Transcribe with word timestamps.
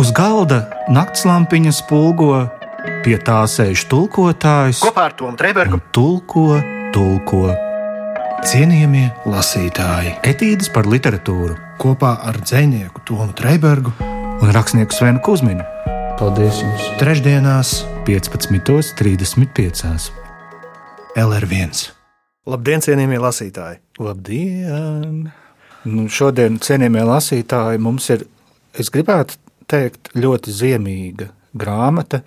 Uz 0.00 0.14
galda 0.16 0.62
naktslampiņa 0.88 1.74
spulgo, 1.76 2.46
pie 3.04 3.18
tā 3.20 3.42
sēž 3.44 3.82
tulkotājs. 3.90 4.80
Kopā 4.80 5.10
ar 5.10 5.16
Tomu 5.18 5.36
Trēbergu 5.36 5.82
tulko, 5.92 6.54
tulko. 6.94 7.50
Cienījamie 8.48 9.10
lasītāji, 9.28 10.14
Etīdes 10.24 10.72
par 10.72 10.88
literatūru 10.88 11.58
kopā 11.82 12.14
ar 12.30 12.40
dzinieku 12.40 13.04
Tomu 13.04 13.36
Trēbergu 13.36 13.92
un 14.00 14.56
rakstnieku 14.56 14.96
Svenu 14.96 15.20
Kusminu 15.20 15.68
Paldies 16.20 16.58
jums! 16.60 16.84
Trešdienās, 17.00 17.70
15.35. 18.04 20.12
LR1. 21.16 21.80
Labdien, 22.48 22.80
cienījamie 22.84 23.20
lasītāji! 23.20 23.78
Labdien! 24.04 25.30
Nu, 25.88 26.04
šodien, 26.12 26.58
cienījamie 26.60 27.04
lasītāji, 27.08 27.80
mums 27.80 28.10
ir, 28.12 28.26
es 28.76 28.92
gribētu 28.92 29.40
teikt, 29.70 30.12
ļoti 30.18 30.54
ziemīga 30.54 31.30
grāmata, 31.56 32.22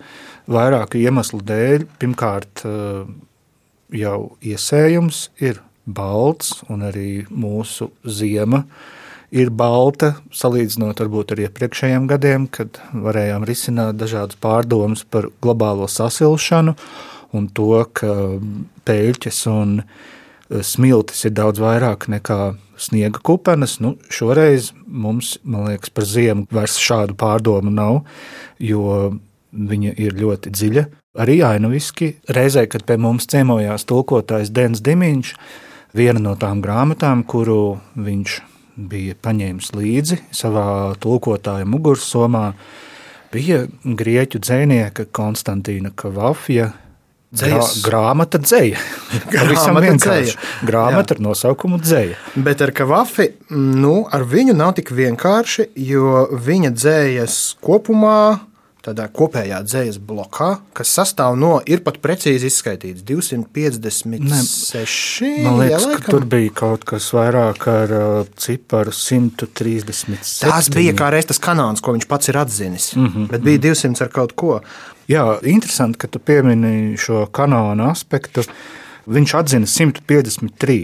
vairāku 0.50 1.00
iemeslu 1.00 1.40
dēļ. 1.46 1.86
Pirmkārt, 2.00 2.64
jau 3.94 4.18
iesējums 4.44 5.28
ir 5.44 5.62
balts, 5.84 6.62
un 6.72 6.84
arī 6.88 7.24
mūsu 7.30 7.90
ziema 8.04 8.64
ir 9.34 9.50
balta, 9.50 10.14
salīdzinot 10.34 11.00
varbūt 11.02 11.34
ar 11.34 11.42
iepriekšējiem 11.48 12.08
gadiem, 12.10 12.46
kad 12.52 12.78
varējām 12.92 13.46
risināt 13.48 13.98
dažādas 14.00 14.38
pārdomas 14.40 15.04
par 15.04 15.28
globālo 15.42 15.88
sasilšanu 15.90 16.76
un 17.34 17.48
to, 17.50 17.82
ka 17.92 18.12
peļķes 18.86 19.40
un 19.50 19.80
smiltis 20.50 21.24
ir 21.24 21.34
daudz 21.36 21.60
vairāk 21.62 22.08
nekā 22.12 22.54
sniega 22.80 23.20
kupenes. 23.24 23.78
Nu, 23.82 23.94
šoreiz 24.12 24.72
mums, 24.86 25.38
man 25.42 25.68
liekas, 25.70 25.92
par 25.94 26.06
ziemu 26.08 26.48
vairs 26.54 26.76
šādu 26.80 27.16
pārdomu 27.18 27.72
nav, 27.74 28.02
jo 28.62 29.14
viņa 29.54 29.94
ir 30.02 30.16
ļoti 30.18 30.52
dziļa. 30.54 30.86
Arī 31.24 31.38
ainaviski. 31.46 32.16
Reizē, 32.34 32.66
kad 32.70 32.82
pie 32.88 32.98
mums 32.98 33.28
ciemojās 33.30 33.86
tulkotājs 33.86 34.50
Dens 34.54 34.82
Dimiņš, 34.84 35.34
viena 35.94 36.22
no 36.22 36.34
tām 36.38 36.62
grāmatām, 36.64 37.22
kuru 37.22 37.78
viņš 37.94 38.40
bija 38.74 39.14
paņēmis 39.22 39.70
līdzi 39.76 40.18
savā 40.34 40.66
tulkotāja 40.98 41.66
mugursomā, 41.70 42.48
bija 43.30 43.64
grieķu 43.84 44.40
dzēnieka 44.42 45.06
Konstantīna 45.14 45.94
Kavafja 45.94 46.72
Grā, 47.34 47.58
grāmata 47.82 48.38
dzēja. 48.38 48.78
Grāmata 49.34 49.94
dzēja. 49.98 50.34
Grāmata 50.66 51.16
ar 51.16 51.22
nosaukumu 51.24 51.80
dzēja. 51.82 52.18
Bet 52.46 52.62
ar 52.62 52.70
Kavafi, 52.76 53.32
nu, 53.50 54.04
ar 54.14 54.26
viņu 54.28 54.54
nav 54.56 54.76
tik 54.78 54.94
vienkārši, 54.94 55.72
jo 55.90 56.28
viņa 56.30 56.74
dzējas 56.76 57.38
kopumā 57.64 58.18
tādā 58.84 59.06
kopējā 59.12 59.62
dzīslas 59.64 59.98
blokā, 60.04 60.48
kas 60.76 60.90
sastāv 60.98 61.36
no, 61.40 61.60
ir 61.70 61.80
pat 61.86 61.98
precīzi 62.04 62.46
izskaitīts 62.50 63.04
256. 63.08 65.28
Man 65.46 65.54
liekas, 65.62 65.86
jā, 65.86 65.98
ka 66.04 66.10
tur 66.12 66.24
bija 66.28 66.50
kaut 66.60 66.82
kas 66.88 67.04
vairāk 67.16 67.60
ar 67.72 67.88
uh, 67.96 68.26
ciparu 68.40 68.92
137. 68.92 70.44
Tas 70.44 70.68
bija 70.74 70.92
kā 70.98 71.06
reizes 71.14 71.40
kanāns, 71.42 71.80
ko 71.84 71.88
viņš 71.96 72.06
pats 72.10 72.26
ir 72.32 72.36
atzinis, 72.40 72.86
mm 72.96 73.06
-hmm, 73.06 73.24
bet 73.32 73.40
bija 73.46 73.58
200 73.70 74.04
ar 74.04 74.10
kaut 74.12 74.32
ko. 74.36 74.52
Jā, 75.10 75.24
interesanti, 75.44 76.00
ka 76.00 76.08
tu 76.08 76.20
piemini 76.22 76.94
šo 77.00 77.26
kanāna 77.34 77.90
aspektu. 77.92 78.44
Viņš 79.04 79.34
atzina 79.36 79.68
153. 79.68 80.78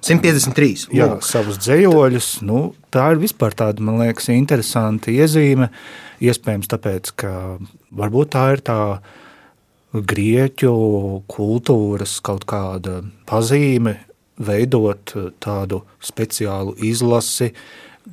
153. 0.00 0.88
Jā, 0.96 1.06
lūk. 1.12 1.26
savus 1.26 1.60
dzējoļus. 1.60 2.30
Nu, 2.48 2.70
tā 2.92 3.10
ir 3.14 3.20
vispār 3.22 3.54
tāda, 3.56 3.84
man 3.84 4.00
liekas, 4.00 4.30
interesanta 4.32 5.12
iezīme. 5.12 5.70
Iespējams, 6.24 6.70
tāpēc, 6.72 7.12
ka 7.20 7.32
varbūt 7.96 8.32
tā 8.34 8.46
ir 8.56 8.64
tā 8.64 8.78
grieķu 9.94 10.72
kultūras 11.30 12.18
kaut 12.24 12.46
kāda 12.48 13.00
pazīme, 13.28 13.96
veidot 14.40 15.14
tādu 15.42 15.82
speciālu 16.04 16.76
izlasi, 16.86 17.50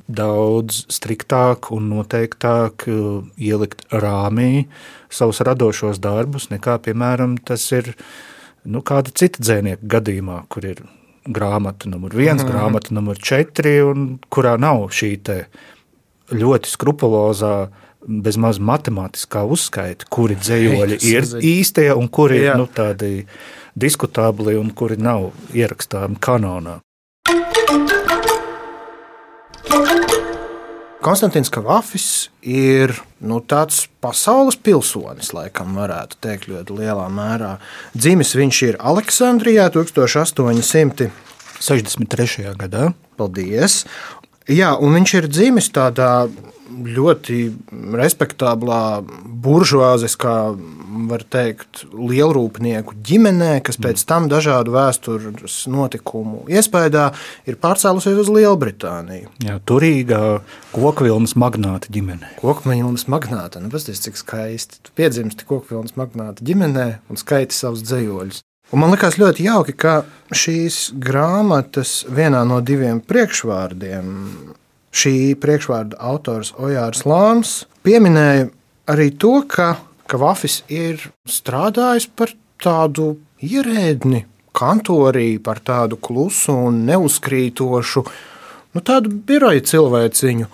daudz 0.06 0.84
striktāk 0.92 1.70
un 1.74 1.90
noteiktāk 1.92 2.86
ielikt 2.88 3.84
rāmī 3.92 4.68
savus 5.10 5.42
radošos 5.44 6.00
darbus, 6.04 6.48
nekā, 6.52 6.78
piemēram, 6.84 7.38
tas 7.44 7.64
ir 7.72 7.94
nu, 8.68 8.82
kāda 8.84 9.12
cita 9.14 9.42
dzēnieka 9.42 9.90
gadījumā, 9.96 10.42
kur 10.52 10.68
ir 10.68 10.84
grāmata 11.28 11.90
numur 11.90 12.14
viens, 12.16 12.42
mm. 12.42 12.48
grāmata 12.48 12.94
numur 12.96 13.20
četri, 13.20 13.78
un 13.84 14.16
kurā 14.32 14.56
nav 14.60 14.88
šī 14.94 15.12
ļoti 16.28 16.68
skrupulozā 16.68 17.54
bezmaz 18.08 18.60
matemātiskā 18.62 19.42
uzskaita, 19.48 20.08
kuri 20.12 20.36
dzējoļi 20.38 20.98
ir 21.10 21.28
īstie 21.44 21.88
un 21.94 22.08
kuri 22.08 22.42
ir 22.44 22.58
nu, 22.60 22.68
tādi 22.68 23.26
diskutabli 23.78 24.56
un 24.58 24.70
kuri 24.76 24.98
nav 25.00 25.30
ierakstāmi 25.56 26.20
kanonā. 26.20 26.78
Konstants 30.98 31.46
Kavafis 31.48 32.28
ir 32.42 32.90
nu, 33.22 33.38
tāds 33.40 33.88
pasaules 34.02 34.56
pilsonis, 34.60 35.32
laikam, 35.32 35.76
varētu 35.78 36.16
teikt, 36.24 36.48
ļoti 36.50 36.72
lielā 36.80 37.08
mērā. 37.12 37.58
Dzimis 37.94 38.34
viņš 38.36 38.62
ir 38.66 38.76
Aleksandrijā 38.82 39.70
1863. 39.72 42.54
gadā. 42.58 42.92
Paldies! 43.16 43.86
Jā, 44.48 44.80
un 44.80 44.94
viņš 44.96 45.14
ir 45.20 45.28
dzimis 45.30 45.68
tādā 45.76 46.28
ļoti 46.68 47.38
respektablā, 47.98 48.82
buržuāziskā, 49.44 50.36
var 51.08 51.22
teikt, 51.30 51.84
lielrūpnieku 51.92 52.96
ģimenē, 53.06 53.50
kas 53.64 53.78
pēc 53.80 54.02
tam 54.08 54.28
dažādu 54.30 54.72
vēstures 54.74 55.60
notikumu 55.70 56.44
iespējā 56.50 57.04
ir 57.48 57.58
pārcēlusies 57.60 58.22
uz 58.24 58.32
Lielbritāniju. 58.32 59.30
Jā, 59.44 59.58
turīgā 59.68 60.40
kokvilnas 60.74 61.36
magnāta 61.38 61.92
ģimenē. 61.94 62.34
Kokvilnas 62.40 63.06
magnāta, 63.12 63.62
nu, 63.62 63.70
pasties, 63.72 64.02
cik 64.04 64.18
skaisti. 64.20 64.82
Tu 64.82 64.94
piedzimsti 64.98 65.48
kokvilnas 65.48 65.96
magnāta 66.00 66.44
ģimenē 66.46 66.88
un 67.08 67.20
skaiti 67.20 67.56
savus 67.56 67.84
dzējoļus. 67.86 68.42
Un 68.68 68.82
man 68.82 68.92
liekas 68.92 69.16
ļoti 69.16 69.46
jauki, 69.46 69.72
ka 69.80 70.02
šīs 70.36 70.90
grāmatas 71.00 72.02
vienā 72.12 72.42
no 72.48 72.58
diviem 72.60 73.00
priekšvārdiem 73.00 74.10
šī 74.94 75.34
priekšvārda 75.40 75.98
autors 76.00 76.54
Ojārs 76.56 77.04
Lāns 77.08 77.62
pieminēja 77.86 78.48
arī 78.88 79.10
to, 79.20 79.42
ka, 79.48 79.76
ka 80.08 80.20
Vafis 80.20 80.62
ir 80.72 81.02
strādājis 81.28 82.08
par 82.16 82.32
tādu 82.62 83.16
ierēdni, 83.44 84.24
kantorī, 84.56 85.36
par 85.42 85.60
tādu 85.62 85.98
klusu 86.00 86.56
un 86.68 86.82
neuzkrītošu, 86.88 88.04
nu, 88.74 88.82
tādu 88.82 89.12
biroju 89.28 89.62
cilvēciņu. 89.70 90.48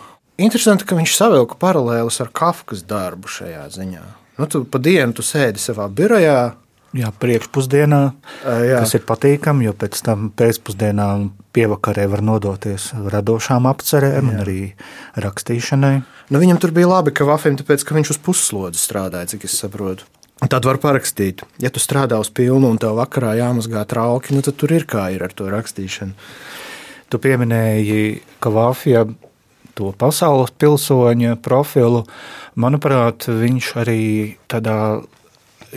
Interesanti, 0.44 0.86
ka 0.88 0.98
viņš 0.98 1.14
savilka 1.14 1.56
paralēlus 1.60 2.18
ar 2.24 2.32
Kafkas 2.34 2.82
darbu 2.88 3.30
šajā 3.30 3.64
ziņā. 3.76 4.04
Nu, 4.34 4.48
tu 4.50 4.64
pa 4.66 4.80
dienu 4.82 5.14
tu 5.14 5.22
sēdi 5.22 5.62
savā 5.62 5.86
birojā, 5.86 6.56
Jā, 6.94 7.08
priekšpusdienā, 7.18 8.00
jā. 8.44 8.78
kas 8.78 8.92
ir 8.94 9.02
patīkami, 9.08 9.66
jo 9.66 9.72
pēc 9.74 9.98
tam 10.06 10.28
pēcpusdienā 10.38 11.06
un 11.18 11.24
pievakarē 11.54 12.04
var 12.12 12.22
nodoties 12.22 12.92
radošām 12.94 13.66
apcerēm 13.66 14.28
un 14.30 14.42
arī 14.44 14.58
rakstīšanai. 15.18 15.94
Nu, 16.30 16.38
viņam 16.38 16.60
tur 16.62 16.70
bija 16.76 16.92
labi, 16.92 17.10
ka 17.10 17.26
Vafim, 17.26 17.56
tāpēc, 17.58 17.82
ka 17.82 17.96
viņš 17.96 18.14
uz 18.14 18.20
puslodzi 18.22 18.78
strādāja, 18.78 19.32
cik 19.34 19.48
es 19.48 19.56
saprotu. 19.58 20.06
Tad 20.38 20.66
var 20.66 20.78
parakstīt. 20.82 21.42
Ja 21.62 21.70
tu 21.74 21.82
strādā 21.82 22.18
uz 22.22 22.30
pilnu 22.34 22.70
un 22.70 22.78
tev 22.78 22.94
vakarā 22.98 23.32
jāmazgā 23.38 23.82
trauki, 23.90 24.34
nu 24.36 24.44
tad 24.46 24.58
tur 24.60 24.74
ir 24.76 24.86
kā 24.86 25.08
ir 25.14 25.24
ar 25.26 25.34
to 25.34 25.48
rakstīšanu. 25.50 26.14
Tu 27.10 27.20
pieminēji, 27.22 28.22
ka 28.42 28.54
Vafija 28.54 29.04
to 29.74 29.90
pasaules 29.98 30.54
pilsoņa 30.62 31.40
profilu. 31.42 32.04
Manuprāt, 32.60 33.26
viņš 33.26 33.70
arī 33.82 34.02
tādā 34.50 34.78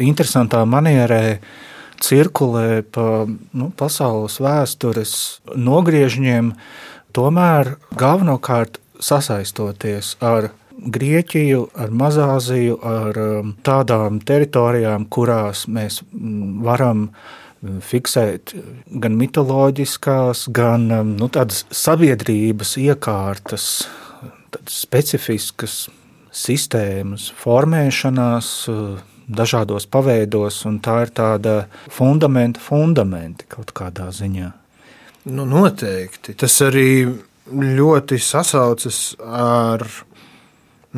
interesantā 0.03 0.63
manierē 0.65 1.39
cirkulē 2.03 2.83
pa 2.93 3.25
nu, 3.27 3.71
pasaules 3.77 4.37
vēstures 4.43 5.15
nogriežņiem, 5.57 6.53
tomēr 7.17 7.75
galvenokārt 7.97 8.79
sasaistoties 9.01 10.15
ar 10.21 10.51
Grieķiju, 10.77 11.63
ar 11.73 11.89
Mazāziju, 11.89 12.75
ar 12.85 13.17
um, 13.17 13.55
tādām 13.65 14.19
teritorijām, 14.21 15.07
kurās 15.09 15.63
mēs 15.65 16.03
mm, 16.05 16.59
varam 16.67 17.07
mm, 17.07 17.79
fiksēt 17.81 18.53
gan 19.01 19.17
mitoloģiskās, 19.17 20.45
gan 20.53 20.85
um, 20.93 21.15
nu, 21.17 21.31
tādas 21.33 21.63
sabiedrības 21.73 22.75
iekārtas, 22.83 23.87
tādas 24.53 24.77
specifiskas 24.85 25.87
sistēmas 26.29 27.31
formēšanās, 27.41 28.53
dažādos 29.27 29.87
paveidos, 29.91 30.63
un 30.69 30.79
tā 30.83 31.01
ir 31.05 31.13
tāda 31.15 31.55
fundamenta 31.91 32.61
fundamenti 32.63 33.47
kaut 33.51 33.73
kādā 33.75 34.09
ziņā. 34.15 34.51
Nu, 35.27 35.43
noteikti. 35.43 36.37
Tas 36.39 36.55
arī 36.63 37.07
ļoti 37.51 38.19
sasaucas 38.23 39.15
ar 39.23 39.83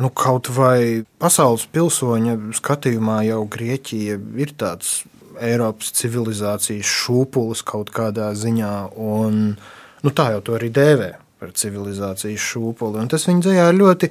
Nu, 0.00 0.08
kaut 0.14 0.48
vai 0.54 1.02
pasaules 1.20 1.66
pilsoņa 1.74 2.36
skatījumā 2.56 3.18
jau 3.26 3.42
Grieķija 3.50 4.16
ir 4.40 4.52
tāds 4.56 5.02
Eiropas 5.42 5.90
civilizācijas 5.98 6.88
šūpulis 6.88 7.60
kaut 7.66 7.90
kādā 7.92 8.30
ziņā, 8.36 8.74
un 8.96 9.40
nu, 9.58 10.12
tā 10.14 10.30
jau 10.36 10.40
to 10.46 10.56
arī 10.56 10.70
dēvē 10.72 11.10
par 11.40 11.52
civilizācijas 11.56 12.46
šūpuli. 12.52 13.00
Un 13.02 13.10
tas 13.12 13.26
viņa 13.28 13.44
dzējā 13.44 13.66
ir 13.72 13.78
ļoti 13.80 14.10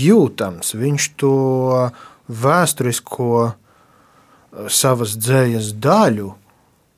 jūtams. 0.00 0.74
Viņš 0.78 1.08
to 1.20 1.34
vēsturisko 2.28 3.32
savas 4.72 5.16
dzējas 5.18 5.72
daļu, 5.80 6.32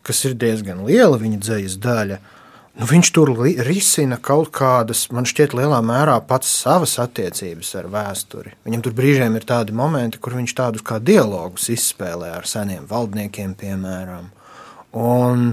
kas 0.06 0.24
ir 0.26 0.36
diezgan 0.38 0.84
liela 0.86 1.18
viņa 1.20 1.40
dzējas 1.42 1.76
daļa, 1.82 2.18
nu, 2.80 2.88
viņš 2.88 3.10
tur 3.14 3.32
risina 3.66 4.18
kaut 4.22 4.52
kādas, 4.56 5.06
man 5.14 5.28
šķiet, 5.28 5.54
lielā 5.58 5.80
mērā 5.84 6.16
pats 6.26 6.50
savas 6.62 6.96
attiecības 7.02 7.72
ar 7.80 7.90
vēsturi. 7.92 8.54
Viņam 8.66 8.84
tur 8.86 8.96
brīžiem 8.96 9.36
ir 9.38 9.46
tādi 9.48 9.76
momenti, 9.76 10.20
kur 10.22 10.38
viņš 10.38 10.56
tādus 10.56 10.86
kā 10.86 11.00
dialogus 11.02 11.68
izspēlē 11.74 12.32
ar 12.38 12.48
seniem 12.48 12.86
valdniekiem, 12.90 13.54
piemēram. 13.60 14.30
Un 14.96 15.52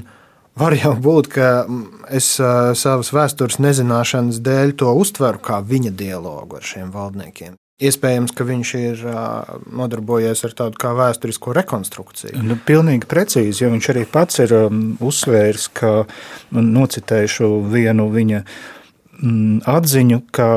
var 0.57 0.73
jau 0.77 0.95
būt, 0.97 1.29
ka 1.35 1.51
es 2.09 2.33
savas 2.37 3.13
vēstures 3.13 3.59
nezināšanas 3.61 4.41
dēļ 4.41 4.75
to 4.81 4.93
uztveru 4.97 5.41
kā 5.43 5.61
viņa 5.61 5.93
dialogu 5.97 6.61
ar 6.61 6.65
šiem 6.65 6.93
valdniekiem. 6.93 7.57
Iespējams, 7.77 8.31
ka 8.33 8.41
viņš 8.41 8.69
ir 8.79 9.01
nodarbojies 9.77 10.39
ar 10.47 10.53
tādu 10.57 10.79
kā 10.81 10.95
vēsturisko 10.97 11.51
rekonstrukciju. 11.59 12.39
Nu, 12.41 12.55
pilnīgi 12.65 13.05
precīzi, 13.05 13.61
jo 13.61 13.69
viņš 13.69 13.89
arī 13.93 14.01
pats 14.09 14.41
ir 14.41 14.53
uzsvērs, 15.05 15.67
ka 15.77 15.91
nocitēšu 16.57 17.49
vienu 17.69 18.07
viņa 18.15 18.39
mm, 18.41 19.59
atziņu, 19.69 20.17
ka 20.33 20.47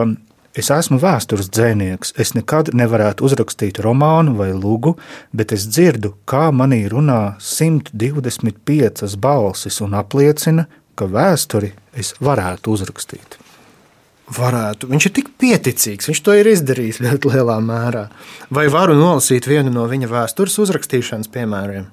es 0.57 0.73
esmu 0.73 0.97
vēstures 1.03 1.53
dzēnieks. 1.53 2.15
Es 2.17 2.33
nekad 2.39 2.73
nevarētu 2.73 3.29
uzrakstīt 3.29 3.83
romānu 3.85 4.39
vai 4.41 4.55
lugu, 4.55 4.95
bet 5.37 5.53
es 5.53 5.69
dzirdu, 5.69 6.15
kā 6.25 6.49
manī 6.57 6.87
runā 6.89 7.37
125 7.37 9.21
balsis 9.21 9.83
un 9.85 10.01
apliecina, 10.01 10.71
ka 10.97 11.05
vēsturi 11.05 11.75
es 12.01 12.17
varētu 12.17 12.79
uzrakstīt 12.79 13.43
varētu. 14.37 14.91
Viņš 14.91 15.07
ir 15.09 15.15
tik 15.19 15.31
pieticīgs, 15.41 16.11
viņš 16.11 16.21
to 16.27 16.37
ir 16.39 16.51
izdarījis 16.53 17.01
ļoti 17.07 17.35
lielā 17.35 17.61
mērā. 17.65 18.09
Vai 18.51 18.69
varu 18.73 18.99
nolasīt 18.99 19.49
vienu 19.51 19.73
no 19.75 19.87
viņa 19.91 20.11
vēstures 20.11 20.59
uzrakstīšanas 20.63 21.33
piemēriem? 21.33 21.89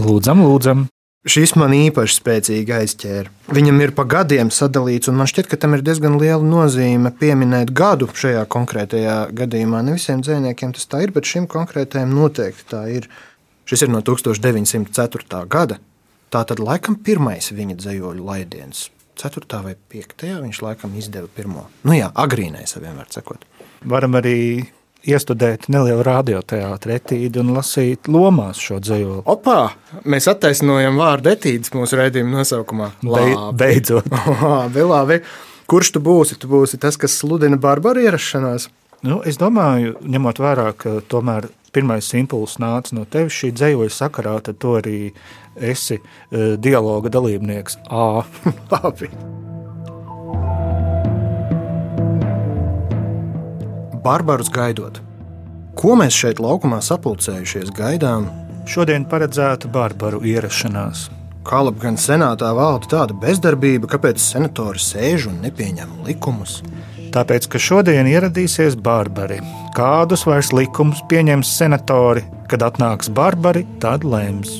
Lūdzam, 0.00 0.42
lūdzam. 0.42 0.88
Šis 1.24 1.54
man 1.56 1.72
īpaši 1.72 2.18
spēcīgi 2.18 2.72
aizķēra. 2.76 3.30
Viņam 3.56 3.78
ir 3.80 3.94
pa 3.96 4.04
gadiem 4.04 4.50
sadalīts, 4.52 5.08
un 5.08 5.16
man 5.16 5.28
šķiet, 5.30 5.46
ka 5.48 5.56
tam 5.56 5.72
ir 5.72 5.84
diezgan 5.86 6.18
liela 6.20 6.44
nozīme 6.44 7.14
pieminēt 7.16 7.72
gadu 7.72 8.10
šajā 8.12 8.42
konkrētajā 8.52 9.14
gadījumā. 9.32 9.80
Ne 9.86 9.94
visiem 9.96 10.20
dzīsniekiem 10.20 10.74
tas 10.76 10.84
tā 10.84 11.00
ir, 11.06 11.14
bet 11.16 11.24
šim 11.30 11.46
konkrētajam 11.48 12.12
noteikti 12.12 12.68
tā 12.74 12.82
ir. 12.98 13.08
Šis 13.64 13.86
ir 13.86 13.94
no 13.94 14.04
1904. 14.04 15.40
gada. 15.48 15.80
Tā 16.28 16.44
tad 16.44 16.60
laikam 16.60 17.00
pirmais 17.00 17.48
viņa 17.56 17.78
dzējoļu 17.80 18.28
laidiens. 18.28 18.90
4. 19.20 19.60
vai 19.64 19.74
5. 19.94 20.24
viņš 20.44 20.62
laikam 20.64 20.94
izdeva 20.98 21.28
pirmo. 21.34 21.68
Nu 21.86 21.96
jā, 21.96 22.10
agrīnais, 22.14 22.76
vienmēr 22.80 23.10
sakot. 23.14 23.44
Varam 23.84 24.16
arī 24.18 24.64
iestudēt 25.04 25.68
nelielu 25.72 26.04
radioteātrī 26.06 26.98
etīdi 26.98 27.40
un 27.42 27.52
lasīt 27.56 28.08
lomās 28.10 28.60
šo 28.62 28.80
dzējoli. 28.82 29.24
Opā! 29.30 29.58
Mēs 30.08 30.28
attaisnojam 30.32 30.98
vārdu 31.00 31.32
etīdes 31.34 31.74
mūsu 31.76 31.98
raidījuma 32.00 32.40
nosaukumā. 32.40 32.90
Labi. 33.04 33.34
Beidzot. 33.60 34.08
labi, 34.44 34.86
labi. 34.88 35.20
Kurš 35.70 35.94
tu 35.96 36.04
būsi? 36.04 36.38
Tu 36.40 36.48
būsi 36.50 36.80
tas, 36.80 36.98
kas 37.00 37.16
sludina 37.20 37.58
barbaru 37.60 38.04
ierašanās? 38.04 38.68
Nu, 39.04 39.20
es 39.28 39.36
domāju, 39.40 39.98
ņemot 40.00 40.40
vērā, 40.40 40.70
ka 40.80 40.98
tomēr 41.12 41.50
pirmais 41.74 42.08
impulss 42.16 42.60
nāca 42.62 42.96
no 42.96 43.04
tevis 43.10 43.36
šī 43.40 43.52
dzējoļa 43.58 43.94
sakarā, 43.94 44.36
tad 44.46 44.60
to 44.62 44.76
arī 44.80 44.98
esi 45.54 45.98
uh, 46.00 46.54
dialoga 46.58 47.12
dalībnieks. 47.12 47.80
A. 47.90 48.22
Labi. 48.74 49.10
Barbarus 54.04 54.50
gaidot. 54.52 55.00
Ko 55.74 55.94
mēs 55.98 56.14
šeit 56.14 56.40
laukumā 56.42 56.82
sapulcējušies 56.84 57.72
gaidām? 57.74 58.28
Šodien 58.68 59.06
paredzēta 59.08 59.68
barbaru 59.72 60.20
ierašanās. 60.28 61.08
Kālap 61.44 61.76
gan 61.80 61.98
senātā 62.00 62.48
valda 62.56 62.88
tāda 62.88 63.16
bezdarbība, 63.20 63.88
kāpēc 63.92 64.20
senatori 64.22 64.80
sēž 64.80 65.26
un 65.28 65.42
nepieņem 65.44 65.98
likumus? 66.06 66.62
Tāpēc, 67.14 67.44
ka 67.46 67.60
šodien 67.62 68.08
ieradīsies 68.10 68.74
barbari. 68.82 69.36
Kādus 69.76 70.24
vairs 70.26 70.48
likumus 70.50 70.98
pieņems 71.06 71.52
senatori, 71.60 72.24
kad 72.50 72.64
atnāks 72.66 73.06
barbari, 73.14 73.62
tad 73.82 74.02
lems. 74.02 74.56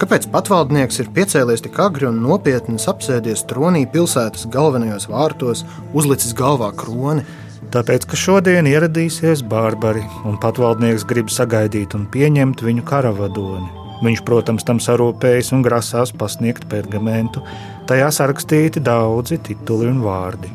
Kāpēc 0.00 0.30
patvaldnieks 0.32 1.02
ir 1.02 1.10
piecēlies 1.12 1.60
tik 1.66 1.76
agri 1.84 2.06
un 2.08 2.22
nopietni 2.24 2.80
apsēdies 2.80 3.44
tronī 3.50 3.82
pilsētas 3.84 4.46
galvenajos 4.54 5.10
vārtos, 5.12 5.60
uzlicis 5.92 6.32
galvā 6.38 6.70
kroni? 6.72 7.26
Tāpēc, 7.74 8.06
ka 8.08 8.16
šodien 8.16 8.64
ieradīsies 8.70 9.44
bārbari, 9.52 10.06
un 10.24 10.40
patvaldnieks 10.40 11.04
grib 11.10 11.28
sagaidīt 11.28 11.92
un 11.98 12.08
pieņemt 12.08 12.64
viņu 12.64 12.86
karavadoni. 12.88 13.68
Viņš, 14.00 14.24
protams, 14.24 14.64
tam 14.64 14.80
sarūpējas 14.80 15.52
un 15.52 15.68
grasās 15.68 16.16
pasniegt 16.16 16.64
pergamentu. 16.72 17.44
Tajā 17.84 18.08
sarakstīti 18.22 18.80
daudzi 18.80 19.36
tituli 19.44 19.92
un 19.92 20.00
vārdi. 20.00 20.48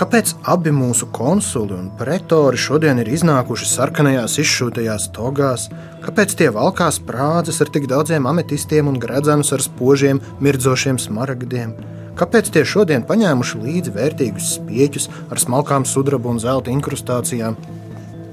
Kāpēc 0.00 0.30
abi 0.48 0.70
mūsu 0.72 1.10
konsuli 1.12 1.74
un 1.76 1.90
pretori 1.98 2.56
šodien 2.56 3.02
ir 3.02 3.08
iznākuši 3.12 3.66
sarkanajās 3.68 4.38
izšūtajās 4.40 5.10
togās? 5.12 5.66
Kāpēc 6.00 6.32
tie 6.40 6.46
valkās 6.56 6.96
prādzes 7.04 7.60
ar 7.60 7.68
tik 7.74 7.84
daudziem 7.90 8.24
ametistiem 8.30 8.88
un 8.88 8.96
gredzenus 9.02 9.52
ar 9.52 9.60
spožiem, 9.60 10.22
mirdzošiem 10.40 10.96
smaragdiem? 11.04 11.74
Kāpēc 12.16 12.48
tie 12.54 12.64
šodien 12.64 13.04
paņēmuši 13.04 13.60
līdzi 13.60 13.94
vērtīgus 13.98 14.48
spieķus 14.54 15.10
ar 15.28 15.44
smalkām 15.44 15.84
sudraba 15.84 16.32
un 16.32 16.40
zelta 16.40 16.72
inkrustācijām? 16.72 17.60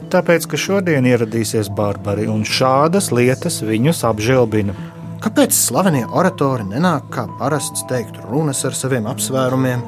Tāpēc, 0.08 0.48
ka 0.48 0.64
šodien 0.70 1.04
ieradīsies 1.12 1.68
barbari 1.76 2.32
un 2.32 2.48
šādas 2.48 3.12
lietas 3.12 3.60
viņus 3.68 4.06
apžēlbina. 4.08 4.80
Kāpēc 5.20 5.52
slavenie 5.52 6.08
oratori 6.08 6.64
nenāk 6.72 7.12
kā 7.12 7.28
parasts 7.44 7.84
teikt 7.92 8.24
runas 8.32 8.64
ar 8.64 8.84
saviem 8.86 9.12
apsvērumiem? 9.12 9.84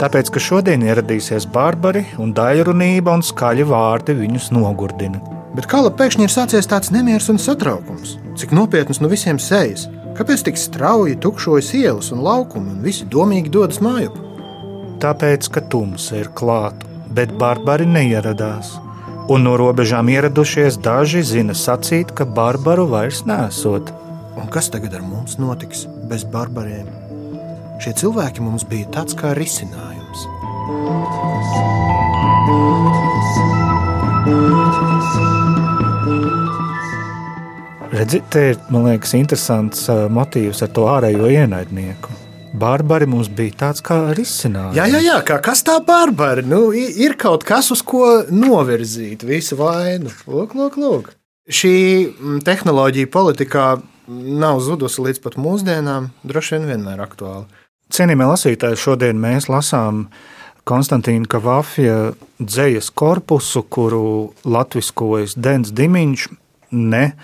Tāpēc 0.00 0.30
ka 0.32 0.40
šodien 0.40 0.82
ieradīsies 0.86 1.46
barbari 1.52 2.06
un 2.20 2.32
daļrunība 2.36 3.12
un 3.18 3.24
skaļi 3.26 3.66
vārdi 3.68 4.16
viņus 4.16 4.50
nogurdina. 4.56 5.20
Bet 5.56 5.66
kā 5.70 5.80
lai 5.82 5.90
pēkšņi 5.98 6.26
ir 6.26 6.32
sācies 6.32 6.68
tāds 6.70 6.92
nemieris 6.94 7.28
un 7.32 7.40
satraukums? 7.42 8.16
Cik 8.38 8.54
nopietnas 8.56 9.02
no 9.02 9.10
visiem 9.10 9.40
sejas? 9.42 9.88
Kāpēc 10.18 10.44
tik 10.46 10.60
strauji 10.60 11.18
tukšojas 11.22 11.72
ielas 11.78 12.10
un 12.14 12.22
laukumi 12.24 12.74
un 12.74 12.84
visi 12.84 13.08
domīgi 13.08 13.52
dodas 13.52 13.80
mājup? 13.82 14.16
Tāpēc, 15.00 15.48
ka 15.48 15.64
tums 15.72 16.10
ir 16.12 16.30
klāt, 16.36 16.84
bet 17.16 17.32
barbari 17.40 17.88
neieradās. 17.88 18.76
Un 19.30 19.46
no 19.46 19.56
robežām 19.56 20.10
ieradušies 20.12 20.80
daži 20.84 21.24
zina 21.26 21.56
sacīt, 21.56 22.12
ka 22.12 22.26
barbaru 22.26 22.88
vairs 22.90 23.24
nesot. 23.28 23.94
Un 24.36 24.50
kas 24.52 24.70
tagad 24.74 24.98
ar 24.98 25.06
mums 25.06 25.38
notiks 25.40 25.86
bez 26.10 26.26
barbariem? 26.28 26.99
Šie 27.80 27.94
cilvēki 27.96 28.42
mums 28.44 28.66
bija 28.68 28.84
tāds 28.92 29.14
kā 29.16 29.30
risinājums. 29.32 30.26
Redziet, 37.94 38.26
te 38.28 38.42
ir 38.50 38.58
liekas, 38.74 39.14
interesants 39.16 39.86
motīvs 40.12 40.60
ar 40.66 40.72
to 40.76 40.84
ārējo 40.92 41.30
ienaidnieku. 41.32 42.12
Bārbari 42.60 43.08
mums 43.08 43.30
bija 43.32 43.56
tāds 43.62 43.80
kā 43.86 43.98
risinājums. 44.18 44.76
Jā, 44.76 44.84
jā, 44.90 45.00
jā 45.06 45.16
kā, 45.24 45.38
kas 45.40 45.64
tā 45.64 45.78
bārbari? 45.86 46.44
Nu, 46.44 46.66
ir 46.76 47.16
kaut 47.16 47.48
kas, 47.48 47.70
uz 47.72 47.80
ko 47.80 48.26
novirzīt 48.28 49.24
visu 49.24 49.56
vainu. 49.56 50.12
Lūk, 50.28 50.52
lūk, 50.58 50.76
lūk. 50.76 51.10
Šī 51.48 51.72
tehnoloģija 52.44 53.08
politikā 53.08 53.70
nav 54.10 54.60
zudusi 54.60 55.00
līdz 55.06 55.24
pat 55.24 55.40
mūsdienām, 55.40 56.10
droši 56.28 56.58
vien 56.58 56.70
vienmēr 56.74 57.00
aktuāla. 57.06 57.48
Cienījamie 57.90 58.26
lasītāji, 58.30 58.78
šodien 58.78 59.18
mēs 59.18 59.48
lasām 59.50 60.04
Konstantīna 60.68 61.26
Kavafija 61.30 62.12
dzējas 62.38 62.90
korpusu, 62.94 63.64
kuru 63.66 64.30
latviskojas 64.46 65.34
Dens 65.34 65.72
Dimiņš 65.74 66.26
ne 66.76 67.02
eh, 67.10 67.16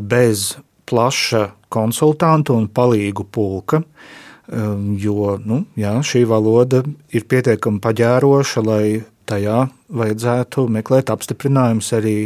bez 0.00 0.58
plaša 0.88 1.46
konsultantu 1.72 2.58
un 2.58 2.68
palīgu 2.68 3.24
pulka, 3.32 3.80
eh, 3.80 4.66
jo 5.00 5.38
nu, 5.44 5.62
jā, 5.78 5.94
šī 6.04 6.26
valoda 6.28 6.82
ir 7.14 7.24
pietiekami 7.24 7.80
paģēroša, 7.84 8.64
lai 8.68 8.84
tajā 9.28 9.62
vajadzētu 9.88 10.66
meklēt 10.72 11.12
apstiprinājumus 11.14 11.94
arī 11.96 12.16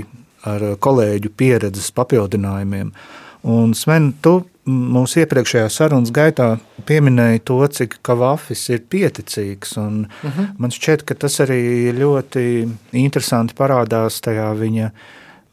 ar 0.51 0.73
kolēģu 0.83 1.31
pieredzes 1.39 1.93
papildinājumiem. 1.95 2.91
Un, 3.55 3.75
Sven, 3.79 4.13
tu 4.23 4.41
mūsu 4.69 5.23
iepriekšējā 5.23 5.69
sarunas 5.73 6.13
gaitā 6.15 6.57
pieminēja 6.87 7.43
to, 7.49 7.59
cik 7.67 7.99
Kavafis 8.07 8.69
ir 8.71 8.85
pieticīgs. 8.91 9.77
Uh 9.77 10.07
-huh. 10.23 10.53
Man 10.59 10.71
šķiet, 10.71 11.05
ka 11.05 11.15
tas 11.15 11.41
arī 11.41 11.93
ļoti 11.93 12.69
interesanti 12.93 13.55
parādās 13.55 14.21
tajā 14.21 14.53
viņa 14.55 14.91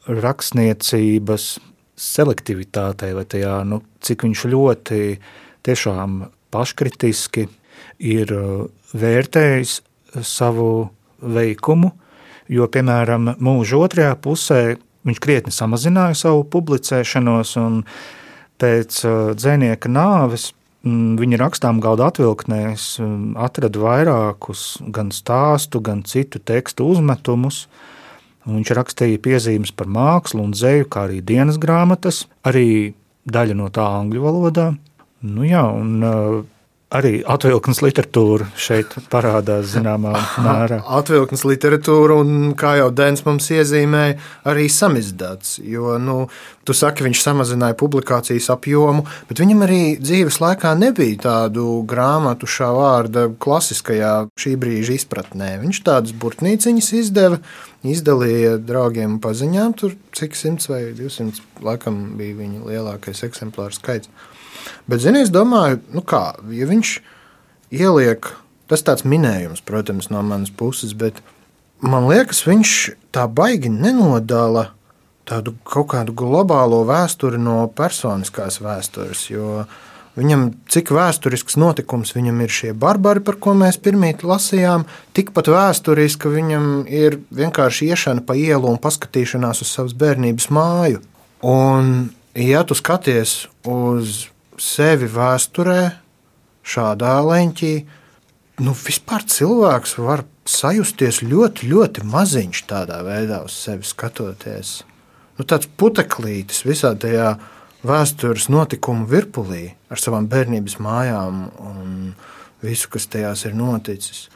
rakstniecības 0.06 1.58
selektivitātei, 1.96 3.14
vai 3.14 3.24
tajā, 3.24 3.64
nu, 3.64 3.82
cik 4.00 4.22
viņš 4.22 4.44
ļoti 4.44 5.18
tiešām 5.62 6.30
paškritiski 6.50 7.48
ir 7.98 8.32
uh, 8.32 8.66
vērtējis 8.94 9.80
savu 10.22 10.90
veikumu, 11.20 11.92
jo, 12.48 12.66
piemēram, 12.66 13.34
mūža 13.38 13.76
otrajā 13.76 14.14
pusē 14.16 14.76
viņš 15.06 15.20
krietni 15.22 15.52
samazināja 15.52 16.14
savu 16.14 16.44
publicēšanos, 16.44 17.56
un 17.60 17.82
pēc 18.60 19.02
uh, 19.04 19.12
dzēnieka 19.36 19.90
nāves 19.90 20.50
mm, 20.86 21.16
viņa 21.20 21.40
rakstām 21.40 21.80
galda 21.82 22.10
atvilknēs 22.10 22.98
mm, 23.02 23.38
atrada 23.40 23.82
vairākus 23.82 24.64
gan 24.94 25.12
stāstu, 25.14 25.82
gan 25.84 26.04
citu 26.08 26.42
tekstu 26.42 26.88
uzmetumus. 26.92 27.64
Viņš 28.48 28.72
rakstīja 28.76 29.20
piezīmes 29.20 29.72
par 29.76 29.90
mākslu 29.92 30.46
un 30.46 30.54
dzeju, 30.56 30.88
kā 30.88 31.04
arī 31.08 31.20
dienas 31.24 31.58
grāmatas, 31.60 32.24
arī 32.46 32.94
daļa 33.28 33.56
no 33.58 33.68
tā 33.72 33.84
angļu 33.98 34.24
valodā. 34.24 34.70
Nu 35.20 35.44
jā, 35.44 35.66
un 35.76 36.00
uh, 36.00 36.40
arī 36.90 37.20
atvilknes 37.22 37.80
literatūra 37.84 38.48
šeit 38.58 38.96
parādās 39.12 39.70
zināmā 39.76 40.12
mērā. 40.42 40.80
Atvilknes 40.98 41.44
literatūra, 41.46 42.16
un 42.18 42.54
kā 42.58 42.74
jau 42.80 42.88
Dēns 42.94 43.22
mums 43.26 43.46
iezīmēja, 43.54 44.16
arī 44.50 44.66
samizdāts. 44.72 45.58
Jo, 45.62 45.94
nu, 46.02 46.16
tu 46.66 46.74
saki, 46.74 47.06
viņš 47.06 47.22
samazināja 47.22 47.78
publikācijas 47.78 48.50
apjomu, 48.56 49.04
bet 49.30 49.42
viņam 49.42 49.62
arī 49.66 49.82
dzīves 50.02 50.40
laikā 50.42 50.74
nebija 50.80 51.20
tādu 51.28 51.68
grāmatu 51.90 52.50
šā 52.50 52.72
vārda 52.74 53.28
klasiskajā 53.38 54.14
šī 54.40 54.56
brīža 54.60 54.98
izpratnē. 54.98 55.52
Viņš 55.62 55.82
tādas 55.86 56.16
burtnīciņas 56.18 56.90
izdeva, 56.98 57.38
izdalīja 57.86 58.58
draugiem 58.66 59.20
paziņām, 59.22 59.78
tur 59.78 59.94
cik 60.16 60.34
simts 60.36 60.66
vai 60.72 60.88
divsimt 60.98 61.38
laikam 61.62 62.02
bija 62.18 62.40
viņa 62.42 62.66
lielākais 62.66 63.22
eksemplāru 63.30 63.78
skaits. 63.78 64.10
Bet, 64.90 65.02
zini, 65.04 65.24
es 65.24 65.32
domāju, 65.34 65.80
nu 65.94 66.02
kā, 66.06 66.34
ja 66.54 66.68
viņš 66.70 66.94
ieliek, 67.74 68.32
tas 68.70 68.84
tāds 68.86 69.06
minējums, 69.06 69.62
protams, 69.66 70.10
no 70.10 70.22
manas 70.26 70.50
puses, 70.54 70.94
bet 70.94 71.22
man 71.82 72.08
liekas, 72.10 72.44
viņš 72.46 72.74
tā 73.14 73.26
baigi 73.30 73.72
nenodala 73.72 74.70
tādu 75.30 75.54
kaut 75.66 75.92
kādu 75.92 76.14
globālo 76.16 76.82
vēsturi 76.88 77.38
no 77.40 77.62
personiskās 77.76 78.58
vēstures. 78.62 79.28
Jo 79.30 79.64
viņam, 80.18 80.48
cik 80.70 80.90
vēsturisks 80.94 81.58
notikums 81.60 82.14
viņam 82.16 82.40
ir 82.44 82.54
šie 82.54 82.72
barbari, 82.74 83.22
par 83.24 83.38
ko 83.42 83.54
mēs 83.58 83.78
pirmīt 83.82 84.24
lasījām, 84.26 84.86
tikpat 85.16 85.52
vēsturiski 85.52 86.32
viņam 86.34 86.66
ir 86.90 87.20
vienkārši 87.36 87.92
iešana 87.92 88.26
pa 88.26 88.36
ielu 88.38 88.72
un 88.72 88.80
paskatīšanās 88.82 89.62
uz 89.64 89.70
savas 89.76 89.94
bērnības 89.98 90.50
māju. 90.54 91.04
Un, 91.46 92.10
ja 92.36 92.64
tu 92.66 92.76
skaties 92.76 93.44
uz 93.64 94.26
sevi 94.60 95.08
vēsturē, 95.10 95.80
šādā 96.66 97.14
leņķī, 97.24 97.72
nu, 98.64 98.74
vispār 98.76 99.24
cilvēks 99.24 99.96
var 100.00 100.24
sajusties 100.48 101.22
ļoti, 101.24 101.70
ļoti 101.70 102.04
maziņš 102.10 102.62
tādā 102.68 103.00
veidā 103.06 103.40
uz 103.46 103.56
sevi 103.56 103.88
skatoties. 103.88 104.80
Nu, 105.38 105.46
tāds 105.48 105.70
puteklītis 105.80 106.66
visā 106.68 106.92
tajā 107.00 107.34
vēstures 107.86 108.50
notikumu 108.52 109.06
virpulī 109.08 109.70
ar 109.88 110.00
savām 110.00 110.28
bērnības 110.28 110.76
mājām 110.84 111.46
un 111.64 111.94
visu, 112.60 112.90
kas 112.92 113.08
tajās 113.08 113.46
ir 113.48 113.56
noticis. 113.56 114.26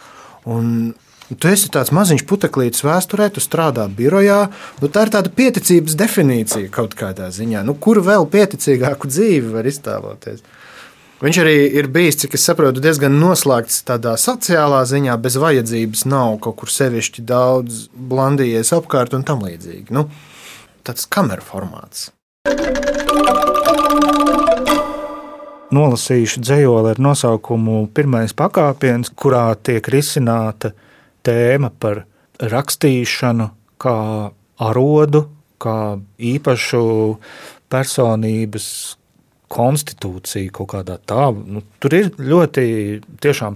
Un 0.48 0.94
Tu 1.24 1.48
esi 1.48 1.70
tāds 1.72 1.88
maziņš 1.94 2.26
puteklītis 2.28 2.84
vēsturē, 2.84 3.30
tu 3.32 3.40
strādā 3.40 3.86
birojā. 3.88 4.42
Nu, 4.82 4.90
tā 4.92 5.06
ir 5.06 5.12
tāda 5.14 5.30
pieticības 5.32 5.96
definīcija 5.96 6.68
kaut 6.72 6.92
kādā 6.98 7.30
ziņā. 7.32 7.62
Nu, 7.64 7.72
kuru 7.80 8.02
vēl 8.04 8.28
pieticīgāku 8.28 9.08
dzīvi 9.08 9.54
var 9.54 9.68
iztēloties? 9.70 10.44
Viņš 11.24 11.38
arī 11.40 11.54
ir 11.80 11.88
bijis, 11.88 12.18
cik 12.20 12.36
es 12.36 12.44
saprotu, 12.44 12.82
diezgan 12.84 13.16
noslēgts 13.16 13.80
tādā 13.88 14.12
sociālā 14.20 14.82
ziņā, 14.84 15.14
bez 15.24 15.38
vajadzības, 15.40 16.04
nav 16.12 16.36
kaut 16.44 16.58
kur 16.60 16.72
sevišķi 16.74 17.24
daudz 17.24 17.86
blandījies 17.94 18.74
apkārt 18.76 19.16
un 19.16 19.24
tam 19.24 19.46
līdzīgi. 19.46 19.94
Nu, 19.96 20.10
tāds 20.84 21.08
kameras 21.08 21.48
formāts. 21.48 22.10
Nolasījuši 25.74 26.44
dzējoli 26.44 26.92
ar 26.92 27.00
nosaukumu 27.00 27.86
Pirmais 27.96 28.36
pakāpiens, 28.36 29.08
kurā 29.16 29.46
tiek 29.56 29.88
risināta 29.88 30.74
tēma 31.26 31.72
par 31.80 32.04
rakstīšanu 32.42 33.48
kā 33.80 33.96
arodu, 34.64 35.24
kā 35.62 35.78
īpašu 36.18 36.84
personības 37.72 38.68
konstitūciju 39.54 40.50
kaut 40.54 40.70
kādā 40.72 40.96
tā. 41.06 41.28
Nu, 41.30 41.62
tur 41.82 41.94
ir 41.94 42.08
ļoti 42.18 42.64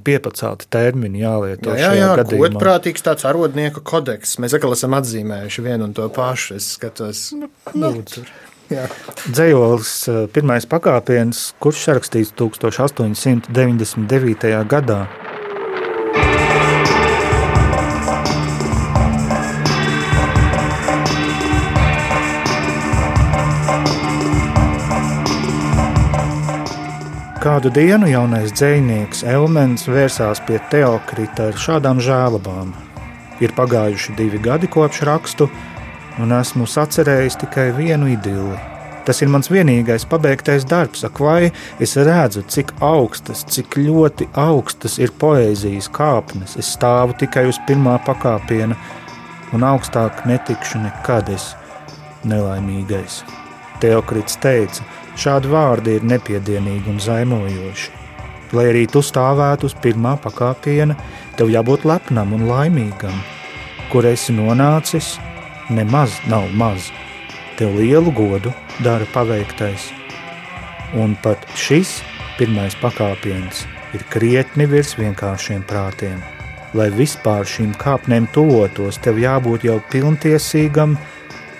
piepacelti 0.06 0.68
termini 0.70 1.24
jālieto. 1.24 1.74
Jā, 1.74 1.92
jā, 1.96 2.12
jā 2.18 2.26
godprātīgs 2.28 3.02
tāds 3.06 3.26
arodnieka 3.28 3.82
kodeks. 3.86 4.36
Mēs 4.42 4.54
atkal 4.58 4.76
esam 4.76 4.94
atzīmējuši 4.98 5.64
vienu 5.64 5.88
un 5.88 5.96
to 5.96 6.06
pašu. 6.14 6.58
Es 6.60 6.64
skatos, 6.76 7.18
nu, 7.38 7.46
nu, 7.74 7.90
tur. 8.06 8.26
Dzējolis 8.68 9.92
eh, 10.12 10.26
pirmais 10.32 10.66
pakāpiens, 10.68 11.36
kurš 11.62 11.86
rakstīts 11.96 12.32
1899. 12.36 14.64
gadā. 14.68 15.00
Kādu 27.48 27.70
dienu 27.72 28.04
jaunais 28.10 28.50
dzinieks 28.52 29.22
Elmens 29.24 29.86
vērsās 29.88 30.42
pie 30.44 30.58
Teokrita 30.68 31.46
ar 31.48 31.56
šādām 31.56 31.96
žēlabām. 32.04 32.74
Ir 33.40 33.54
pagājuši 33.56 34.12
divi 34.18 34.36
gadi 34.44 34.68
kopš 34.68 35.00
rakstu, 35.08 35.46
un 36.20 36.34
esmu 36.36 36.66
sacerējis 36.68 37.38
tikai 37.40 37.70
vienu 37.78 38.10
idili. 38.12 38.58
Tas 39.08 39.24
ir 39.24 39.32
mans 39.32 39.48
vienīgais 39.48 40.04
pabeigtais 40.10 40.68
darbs, 40.68 41.06
vai 41.16 41.48
es 41.80 41.96
redzu, 41.96 42.44
cik 42.44 42.74
augstas, 42.84 43.46
cik 43.48 43.80
ļoti 43.80 44.28
augstas 44.36 44.98
ir 45.00 45.16
poēzijas 45.16 45.88
kāpnes. 45.88 46.58
Es 46.60 46.76
stāvu 46.76 47.16
tikai 47.16 47.46
uz 47.48 47.56
pirmā 47.64 47.96
pakāpiena, 48.04 48.76
un 49.56 49.64
augstāk 49.72 50.26
netikšu 50.28 50.84
nekad 50.84 51.32
es 51.32 51.54
nelaimīgais. 52.28 53.22
Teokrits 53.80 54.36
teica, 54.44 54.84
Šādi 55.18 55.50
vārdi 55.50 55.96
ir 55.98 56.04
nepiedienīgi 56.06 56.92
un 56.92 57.00
zaimojoši. 57.02 57.88
Lai 58.54 58.68
arī 58.70 58.84
tu 58.86 59.02
stāvētu 59.02 59.66
uz 59.66 59.74
pirmā 59.82 60.14
pakāpiena, 60.22 60.94
tev 61.36 61.50
jābūt 61.50 61.84
lepnam 61.88 62.36
un 62.36 62.46
laimīgam. 62.46 63.16
Kur 63.90 64.06
esi 64.06 64.36
nonācis, 64.36 65.16
nemaz 65.74 66.14
nav 66.30 66.46
maz. 66.54 66.92
Tev 67.58 67.74
lielu 67.80 68.14
godu 68.14 68.54
dara 68.84 69.08
paveiktais. 69.12 69.90
Un 70.94 71.18
pat 71.24 71.42
šis 71.58 71.98
pirmais 72.38 72.78
pakāpiens 72.78 73.66
ir 73.98 74.06
krietni 74.14 74.70
virs 74.70 74.94
vienkāršiem 75.00 75.66
prātiem. 75.66 76.22
Lai 76.78 76.92
vispār 76.94 77.48
šīm 77.48 77.74
kāpnēm 77.80 78.30
tuvotos, 78.30 79.00
tev 79.02 79.18
jābūt 79.18 79.66
jau 79.66 79.80
pilntiesīgam 79.90 80.94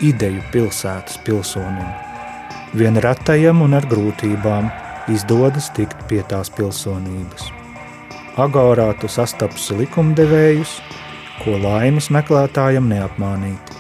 ideju 0.05 0.45
pilsētas 0.53 1.19
pilsonim. 1.27 2.08
Vien 2.77 2.99
retajam 3.01 3.63
un 3.65 3.73
ar 3.79 3.87
grūtībām 3.89 4.69
izdodas 5.09 5.71
tikt 5.77 5.97
pie 6.09 6.21
tās 6.29 6.51
pilsonības. 6.53 7.47
Agorā 8.37 8.91
tu 9.01 9.09
sastapsi 9.09 9.79
likumdevējus, 9.79 10.75
ko 11.41 11.57
laimes 11.63 12.11
meklētājam 12.13 12.91
neapmānīti. 12.93 13.79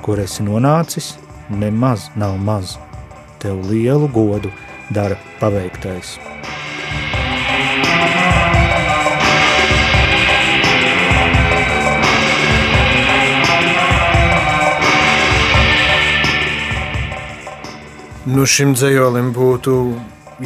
Kur 0.00 0.22
esi 0.24 0.46
nonācis, 0.46 1.12
nemaz 1.52 2.08
nav 2.16 2.38
maz. 2.40 2.78
Tev 3.44 3.60
lielu 3.68 4.08
godu 4.08 4.48
dara 4.90 5.20
paveiktais. 5.40 6.16
Nu, 18.30 18.44
šim 18.46 18.76
dzējolim 18.78 19.32
būtu 19.34 19.74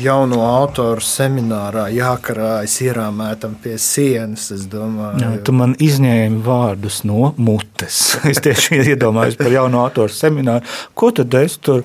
jauno 0.00 0.38
autoru 0.46 1.02
seminārā 1.04 1.84
jākarājas 1.92 2.76
ierāmētam 2.86 3.56
pie 3.60 3.74
sienas. 3.82 4.46
Jā, 4.50 5.30
tu 5.44 5.52
man 5.56 5.74
izņēmi 5.82 6.40
vārdus 6.46 7.02
no 7.08 7.32
mutes. 7.36 8.00
Es 8.30 8.40
tieši 8.44 8.80
iedomājos 8.94 9.36
par 9.40 9.52
jauno 9.52 9.82
autoru 9.84 10.14
semināru. 10.14 10.64
Ko 10.96 11.10
tad 11.14 11.36
es 11.42 11.58
tur, 11.60 11.84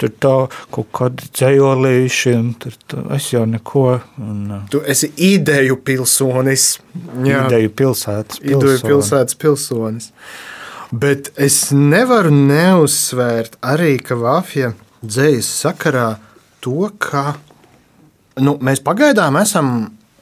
tur 0.00 0.12
tā 0.20 0.34
kaut 0.74 0.90
kādi 0.94 1.30
dzējolīši, 1.32 2.36
un 2.36 2.52
tur 2.60 2.76
tā, 2.90 3.00
es 3.16 3.30
jau 3.32 3.46
neko. 3.48 3.86
Un, 4.20 4.58
tu 4.70 4.84
esi 4.84 5.08
ideju 5.30 5.80
pilsonis. 5.86 6.68
Jā. 7.24 7.46
Ideju 7.46 7.72
pilsētas 7.80 8.44
pilsonis. 8.44 8.60
Ideju 8.60 8.86
pilsētas 8.92 9.40
pilsonis. 9.40 10.12
Bet 10.94 11.32
es 11.40 11.72
nevaru 11.74 12.30
neuzsvērt 12.34 13.56
arī, 13.64 13.96
ka 14.04 14.20
Vāfija 14.20 14.74
dzējas 15.06 15.50
sakarā 15.64 16.08
to, 16.64 16.88
ka 16.98 17.34
nu, 18.40 18.56
mēs 18.64 18.82
pagaidām 18.84 19.38
esam 19.40 19.70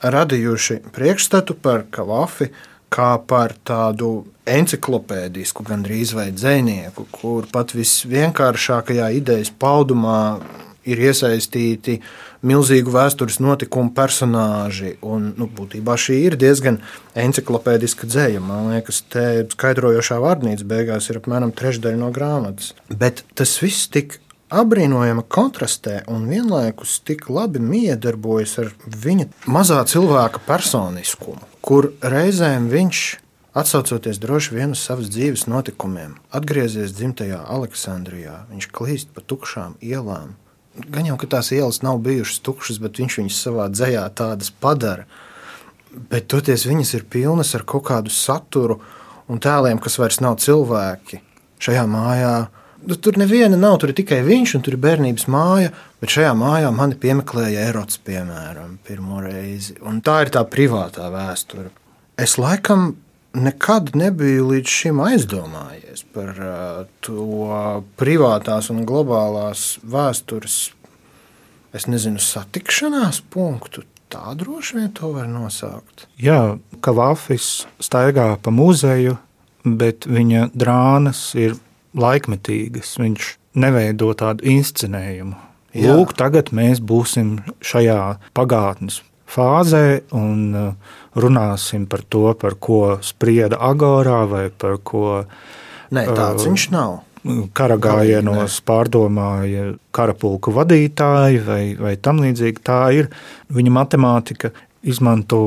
radījuši 0.02 0.82
priekšstatu 0.92 1.56
par 1.62 1.86
Kavafi 1.94 2.50
kā 2.92 3.14
par 3.28 3.54
tādu 3.64 4.26
enciklopēdisku, 4.48 5.64
gandrīz 5.64 6.12
vai 6.16 6.28
dzinieku, 6.34 7.06
kur 7.14 7.46
pat 7.52 7.72
visvienkāršākajā 7.76 9.08
idejas 9.16 9.52
paudumā 9.62 10.42
ir 10.88 10.98
iesaistīti 10.98 12.00
milzīgu 12.42 12.90
vēstures 12.92 13.38
notikumu 13.42 13.92
personāži. 13.94 14.96
Un, 15.06 15.30
nu, 15.38 15.46
būtībā 15.46 15.94
šī 15.94 16.18
ir 16.26 16.36
diezgan 16.40 16.80
enciklopēdiska 17.18 18.08
dzēja. 18.10 18.42
Man 18.42 18.72
liekas, 18.74 19.04
te 19.12 19.46
skaidrojošā 19.54 20.18
vārnīca 20.22 20.66
beigās 20.68 21.08
ir 21.10 21.22
apmēram 21.22 21.54
trešdaļa 21.54 22.02
no 22.02 22.10
grāmatas. 22.14 22.72
Bet 22.90 23.22
tas 23.38 23.54
viss 23.62 23.86
tik 23.94 24.18
apbrīnojama 24.61 25.25
kontrastē 25.32 26.02
un 26.12 26.26
vienlaikus 26.30 26.99
tik 27.06 27.28
labi 27.32 27.62
miedarbojas 27.62 28.59
ar 28.62 28.71
viņa 28.85 29.28
mazā 29.49 29.80
cilvēka 29.88 30.42
personiskumu, 30.47 31.40
kur 31.64 31.90
reizēm 32.02 32.68
viņš, 32.73 33.02
atsaucoties 33.59 34.21
droši 34.23 34.56
vien 34.56 34.76
uz 34.76 34.85
savas 34.85 35.11
dzīves 35.12 35.47
notikumiem, 35.49 36.14
atgriezies 36.35 36.94
dzimtajā 36.97 37.40
Aleksandrijā, 37.56 38.44
viņš 38.52 38.71
klīst 38.76 39.12
pa 39.16 39.25
tukšām 39.25 39.76
ielām. 39.80 40.37
Gan 40.73 41.11
jau, 41.11 41.18
ka 41.21 41.28
tās 41.35 41.52
ielas 41.52 41.82
nav 41.85 42.00
bijušas 42.04 42.40
tukšas, 42.47 42.80
bet 42.80 43.00
viņš 43.00 43.18
viņas 43.21 43.42
savā 43.44 43.68
dzējā 43.68 44.06
tādas 44.16 44.49
padara. 44.52 45.04
Bet 46.09 46.30
toties 46.32 46.64
viņas 46.64 46.94
ir 46.97 47.04
pilnas 47.12 47.52
ar 47.56 47.66
kaut 47.68 47.85
kādu 47.90 48.12
saturu 48.12 48.78
un 49.28 49.40
tēliem, 49.42 49.80
kas 49.82 49.99
vairs 50.00 50.23
nav 50.25 50.38
cilvēki. 50.40 51.21
Šajā 51.61 51.85
mājā 51.85 52.37
Nu, 52.86 52.96
tur 52.98 53.16
neviena 53.20 53.56
nav, 53.56 53.76
tur 53.78 53.92
ir 53.92 53.98
tikai 53.98 54.22
viņš 54.26 54.56
un 54.58 54.64
tur 54.66 54.74
ir 54.74 54.82
bērnības 54.82 55.28
māja. 55.30 55.70
Bet 56.02 56.16
šajā 56.16 56.32
mājā 56.34 56.72
mani 56.74 56.98
piemeklēja 56.98 57.68
erots, 57.70 58.00
piemēram, 58.02 58.74
pirmo 58.86 59.20
reizi. 59.22 59.76
Un 59.86 60.00
tā 60.02 60.22
ir 60.24 60.32
tā 60.34 60.42
privātā 60.50 61.06
vēsture. 61.12 61.70
Es 62.18 62.34
laikam 62.42 62.94
nekad 63.38 63.94
nebiju 63.96 64.50
līdz 64.50 64.74
šim 64.80 65.00
aizdomājies 65.02 66.04
par 66.12 66.36
uh, 66.36 66.82
to 67.04 67.48
privātās 68.00 68.68
un 68.72 68.82
globālās 68.88 69.78
vēstures, 69.88 70.58
es 71.72 71.88
nezinu, 71.88 72.20
satikšanās 72.20 73.22
punktu. 73.32 73.86
Tā 74.12 74.34
droši 74.36 74.76
vien 74.76 74.90
to 74.92 75.14
var 75.14 75.28
nosaukt. 75.30 76.04
Jā, 76.20 76.58
ka 76.84 76.92
Vāfis 76.92 77.62
staigā 77.80 78.34
pa 78.42 78.52
muzeju, 78.52 79.16
bet 79.64 80.04
viņa 80.04 80.50
drānas 80.52 81.30
ir 81.38 81.56
laikmetīgas. 81.99 82.96
Viņš 83.02 83.30
neveido 83.62 84.12
tādu 84.18 84.46
inscenējumu. 84.49 85.38
Jā. 85.72 85.94
Lūk, 85.94 86.12
tagad 86.18 86.50
mēs 86.52 86.82
būsim 86.84 87.38
šajā 87.64 88.18
pagātnes 88.37 89.00
fāzē 89.32 90.02
un 90.16 90.40
uh, 90.52 90.96
runāsim 91.16 91.87
par 91.88 92.04
to, 92.12 92.26
par 92.37 92.58
ko 92.61 92.99
sprieda 93.04 93.56
Agorā 93.56 94.22
vai 94.28 94.44
par 94.50 94.76
ko. 94.84 95.22
Nē, 95.92 96.04
tāds 96.12 96.44
uh, 96.44 96.50
viņš 96.50 96.66
nav. 96.75 97.00
Kara 97.54 97.76
gājienos 97.78 98.56
pārdomāja 98.66 99.76
karapulku 99.94 100.50
vadītāji 100.56 101.40
vai, 101.46 101.62
vai 101.78 101.94
tam 102.02 102.18
līdzīgi. 102.25 102.64
Tā 102.66 102.82
ir 102.99 103.08
viņa 103.54 103.75
matemātika. 103.78 104.52
Izmanto 104.82 105.38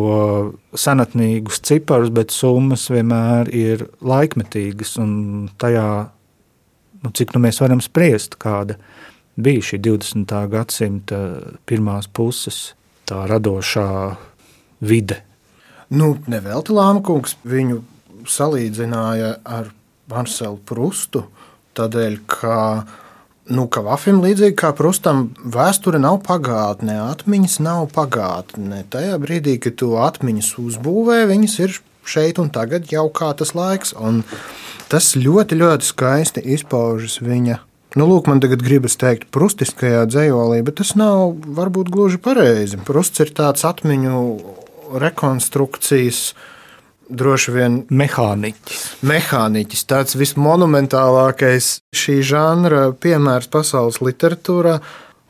senatnīgus 0.80 1.60
ciparus, 1.68 2.08
bet 2.16 2.32
summas 2.32 2.86
vienmēr 2.88 3.50
ir 3.52 3.84
laikmetīgas, 4.00 4.94
un 5.04 5.50
tajā 5.60 5.90
nu, 7.06 7.14
cik 7.14 7.36
nu 7.36 7.44
mēs 7.46 7.62
varam 7.62 7.84
spriest, 7.84 8.40
kāda 8.42 8.80
bija 9.38 9.64
šī 9.70 9.80
20. 9.86 10.34
gadsimta 10.52 11.22
pirmās 11.70 12.10
puses 12.10 12.74
tā 13.06 13.26
radošā 13.30 13.90
vide. 14.86 15.22
Nu, 15.94 16.16
Nevelti 16.28 16.74
Lāmkungs 16.74 17.38
viņu 17.46 17.82
salīdzināja 18.26 19.36
ar 19.46 19.70
Marselu 20.10 20.58
Prustu, 20.66 21.28
tādēļ, 21.78 22.18
ka 22.30 22.58
nu, 23.54 23.68
ka 23.70 23.84
Vafim 23.86 24.24
līdzīgi 24.24 24.58
kā 24.58 24.72
Prustam, 24.78 25.28
vēsture 25.38 26.02
nav 26.02 26.22
pagātne, 26.26 26.98
atmiņas 27.06 27.60
nav 27.62 27.90
pagātne. 27.94 28.82
Tajā 28.90 29.20
brīdī, 29.22 29.60
kad 29.62 29.78
tu 29.82 29.94
atmiņas 30.02 30.56
uzbūvē, 30.62 31.22
viņas 31.30 31.60
ir 31.62 31.78
šeit 32.10 32.40
un 32.42 32.52
tagad 32.54 32.92
jau 32.92 33.08
kā 33.14 33.34
tas 33.38 33.56
laiks. 33.58 33.96
Un 33.98 34.24
Tas 34.86 35.16
ļoti, 35.18 35.58
ļoti 35.58 35.88
skaisti 35.88 36.42
izpaužas 36.56 37.18
viņa. 37.26 37.58
Nu, 37.98 38.06
lūk, 38.10 38.28
man 38.30 38.42
tagad 38.44 38.62
gribas 38.62 38.98
teikt, 39.02 39.30
prustiskajā 39.34 40.04
dzējolī, 40.12 40.60
bet 40.68 40.78
tas 40.82 40.94
nav 41.00 41.32
varbūt 41.58 41.90
gluži 41.94 42.20
pareizi. 42.22 42.78
Prusts 42.86 43.24
ir 43.24 43.32
tāds 43.34 43.66
atmiņu 43.66 44.20
rekonstrukcijas. 45.02 46.28
Droši 47.06 47.54
vien 47.54 47.74
mehāniķis. 47.94 48.84
Mehāniķis, 49.06 49.84
tāds 49.90 50.18
vismonumentālākais 50.18 51.68
šī 51.94 52.16
žanra 52.26 52.88
piemērs 52.98 53.50
pasaules 53.54 54.02
literatūrā. 54.02 54.80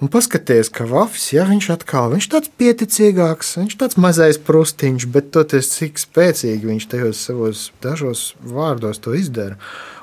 Un 0.04 0.10
paskatieties, 0.12 0.68
ka 0.76 0.84
Vafis, 0.90 1.30
ja 1.32 1.46
viņš 1.48 1.70
atkal 1.72 2.10
viņš 2.12 2.26
tāds 2.34 2.52
pieticīgāks, 2.60 3.54
viņš 3.62 3.78
tāds 3.80 3.96
mazais 3.96 4.40
prustiņš, 4.44 5.06
bet 5.08 5.30
toties 5.32 5.72
cik 5.72 6.02
spēcīgi 6.02 6.68
viņš 6.68 6.88
tajos 6.92 7.22
savos 7.30 7.62
dažos 7.84 8.26
vārdos 8.44 9.00
to 9.00 9.16
izdara. 9.16 9.56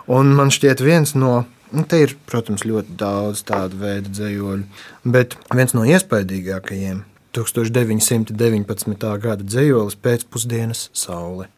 Un 0.09 0.33
man 0.39 0.49
šķiet 0.55 0.81
viens 0.81 1.13
no, 1.13 1.45
nu, 1.77 1.85
te 1.85 2.01
ir, 2.07 2.17
protams, 2.25 2.65
ļoti 2.65 2.97
daudz 3.05 3.45
tādu 3.53 3.83
veidu 3.85 4.17
dzējoļu, 4.17 4.85
bet 5.13 5.37
viens 5.53 5.77
no 5.77 5.85
iespaidīgākajiem 5.85 7.05
1919. 7.37 9.11
gada 9.27 9.45
dzējolis 9.45 10.01
pēcpusdienas 10.01 10.89
saule. 10.97 11.53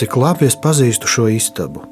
Cik 0.00 0.14
labi 0.16 0.46
es 0.48 0.54
pazīstu 0.56 1.04
šo 1.12 1.26
istabu. 1.28 1.82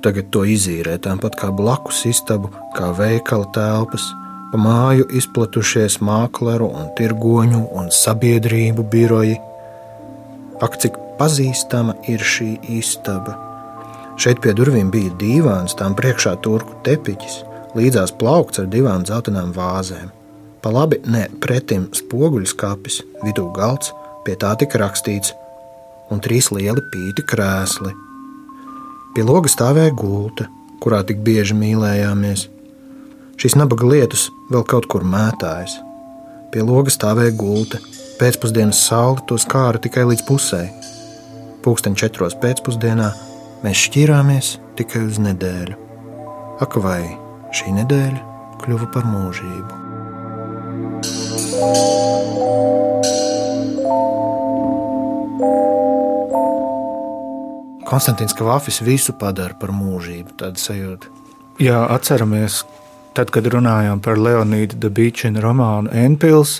Tagad 0.00 0.30
to 0.32 0.46
izīrē 0.48 0.94
tāpat 1.04 1.34
kā 1.36 1.50
blakus 1.52 1.98
istabu, 2.08 2.48
kā 2.72 2.86
veikala 2.96 3.50
telpas, 3.52 4.06
pa 4.48 4.60
māju 4.62 5.04
izplatušies 5.20 5.98
mākleru 6.00 6.70
un 6.70 6.88
tirgoņu 6.96 7.60
un 7.76 7.92
sabiedrību 7.92 8.86
biroji. 8.88 9.36
Ak, 10.64 10.80
cik 10.80 10.96
pazīstama 11.20 11.98
ir 12.08 12.24
šī 12.24 12.54
istaba! 12.78 13.36
Šeit 14.16 14.40
pie 14.40 14.56
durvīm 14.56 14.88
bija 14.88 15.12
dīvāns, 15.20 15.76
tām 15.76 15.92
priekšā 15.92 16.38
turku 16.40 16.80
tepiķis, 16.88 17.42
līdzās 17.76 18.16
plaukts 18.16 18.64
ar 18.64 18.72
divām 18.72 19.04
dzeltenām 19.04 19.52
vāzēm. 19.52 20.08
Pa 20.64 20.72
labi, 20.72 21.04
ne 21.04 21.28
pretim 21.44 21.90
spoguļskapis, 21.92 23.02
vidū 23.28 23.50
galds, 23.52 23.92
pie 24.24 24.40
tā 24.40 24.56
tika 24.56 24.80
rakstīts 24.80 25.36
un 26.12 26.20
trīs 26.22 26.50
lieli 26.54 26.82
pīti 26.92 27.24
krēsli. 27.26 27.92
Pie 29.16 29.24
logas 29.24 29.56
stāvēja 29.56 29.94
gulta, 29.96 30.46
kurā 30.82 31.02
tik 31.06 31.22
bieži 31.24 31.56
mīlējāmies. 31.56 32.46
Šīs 33.40 33.56
nabaga 33.58 33.88
lietus 33.88 34.28
vēl 34.52 34.64
kaut 34.68 34.88
kur 34.92 35.06
mētājas. 35.06 35.78
Pie 36.52 36.64
logas 36.64 36.96
stāvēja 36.98 37.34
gulta, 37.36 37.80
pēcpusdienas 38.20 38.80
saule 38.88 39.24
to 39.28 39.38
skāra 39.40 39.80
tikai 39.82 40.06
līdz 40.10 40.26
pusē. 40.28 40.62
Pūksteni 41.64 41.98
četros 41.98 42.36
pēcpusdienā 42.42 43.10
mēs 43.64 43.86
šķīrāmies 43.88 44.52
tikai 44.78 45.02
uz 45.08 45.18
nedēļu. 45.24 45.80
Ak, 46.62 46.78
vai 46.80 47.02
šī 47.56 47.74
nedēļa 47.80 48.22
kļuva 48.62 48.92
par 48.94 49.10
mūžību? 49.10 49.82
thank 51.56 52.36
you 52.38 52.65
Konstants 57.86 58.34
Kavafis 58.34 58.80
visu 58.82 59.12
padara 59.14 59.54
par 59.54 59.70
mūžību, 59.70 60.32
tāda 60.40 60.58
sajūta. 60.58 61.10
Jā, 61.62 61.84
atceramies, 61.94 62.64
tad, 63.14 63.30
kad 63.30 63.46
runājām 63.52 64.00
par 64.02 64.18
Leonīdu 64.18 64.80
Dabīčinu 64.82 65.38
romānu 65.44 65.92
Enpils, 65.94 66.56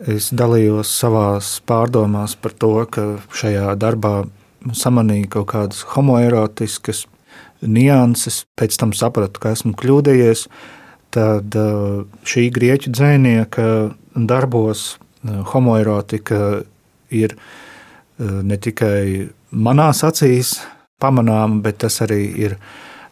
es 0.00 0.30
dalījos 0.32 0.94
savās 0.96 1.52
pārdomās 1.68 2.38
par 2.40 2.56
to, 2.56 2.72
ka 2.88 3.06
šajā 3.36 3.76
darbā 3.84 4.14
samanīju 4.72 5.28
kaut 5.36 5.50
kādas 5.52 5.84
homoerotiskas 5.92 7.04
nianses, 7.60 8.46
pēc 8.56 8.80
tam 8.80 8.96
sapratu, 8.96 9.44
ka 9.44 9.52
esmu 9.52 9.76
kļūdījies. 9.76 10.48
Tad 11.12 11.52
uh, 11.58 12.06
šī 12.24 12.48
grieķu 12.54 12.96
dzinieka 12.96 13.66
darbos 14.14 14.94
uh, 14.96 15.42
homoerotika 15.52 16.62
ir 17.12 17.36
uh, 17.36 17.58
ne 18.20 18.56
tikai 18.60 19.28
manās 19.50 20.04
acīs 20.04 20.58
pamanāma, 21.00 21.62
bet 21.64 21.80
tas 21.84 22.00
arī 22.04 22.22
ir 22.44 22.56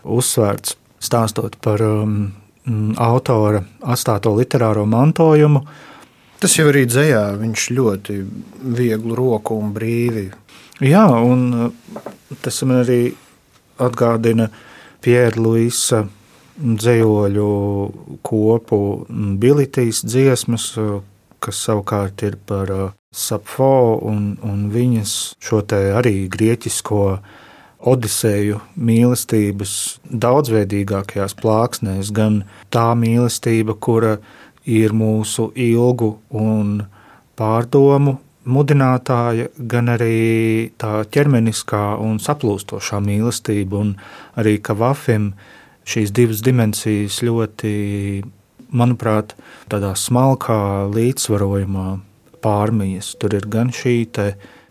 uzsvērts 0.04 0.76
stāstot 1.02 1.56
par 1.62 1.82
um, 1.84 2.18
autora 3.00 3.62
atstāto 3.88 4.34
literāro 4.36 4.84
mantojumu. 4.86 5.62
Tas 6.38 6.54
jau 6.54 6.68
arī 6.70 6.84
dzējā, 6.86 7.22
viņš 7.40 7.64
ļoti 7.74 8.18
vieglu 8.78 9.16
roku 9.18 9.56
un 9.58 9.72
brīvi. 9.74 10.28
Jā, 10.86 11.06
un 11.10 11.72
tas 12.44 12.60
man 12.62 12.84
arī 12.84 13.00
atgādina 13.82 14.46
Pierre 15.02 15.40
Luisa 15.40 16.04
dzējoļu 16.58 17.48
kopu 18.26 18.78
Bilitīs 19.42 20.04
dziesmas, 20.06 20.70
kas 21.42 21.64
savukārt 21.66 22.22
ir 22.26 22.38
par 22.46 22.70
Sapfo 23.08 23.98
un, 24.04 24.36
un 24.44 24.66
viņas 24.68 25.12
šo 25.40 25.62
arī 25.96 26.28
grieķisko 26.28 27.04
Odiseju 27.88 28.58
mīlestības 28.74 29.72
daudzveidīgākajās 30.10 31.36
plāksnēs, 31.38 32.10
gan 32.10 32.42
tā 32.74 32.90
mīlestība, 32.98 33.76
kura 33.78 34.16
ir 34.66 34.92
mūsu 34.92 35.52
ilgu 35.54 36.08
un 36.34 36.82
pārdomu 37.38 38.16
mudinātāja, 38.44 39.46
gan 39.56 39.88
arī 39.94 40.72
tā 40.76 41.04
ķermeniskā 41.06 41.96
un 42.02 42.18
saplūstošā 42.18 42.98
mīlestība, 43.06 43.78
un 43.78 43.94
arī 44.36 44.58
Kavafim 44.58 45.30
šīs 45.88 46.10
divas 46.12 46.42
dimensijas 46.42 47.22
ļoti, 47.22 47.72
manuprāt, 48.74 49.32
tādā 49.70 49.94
smalkā 49.96 50.90
līdzsvarojumā 50.92 51.88
pārmijas. 52.44 53.14
Tur 53.20 53.36
ir 53.38 53.48
gan 53.50 53.72
šī 53.74 54.00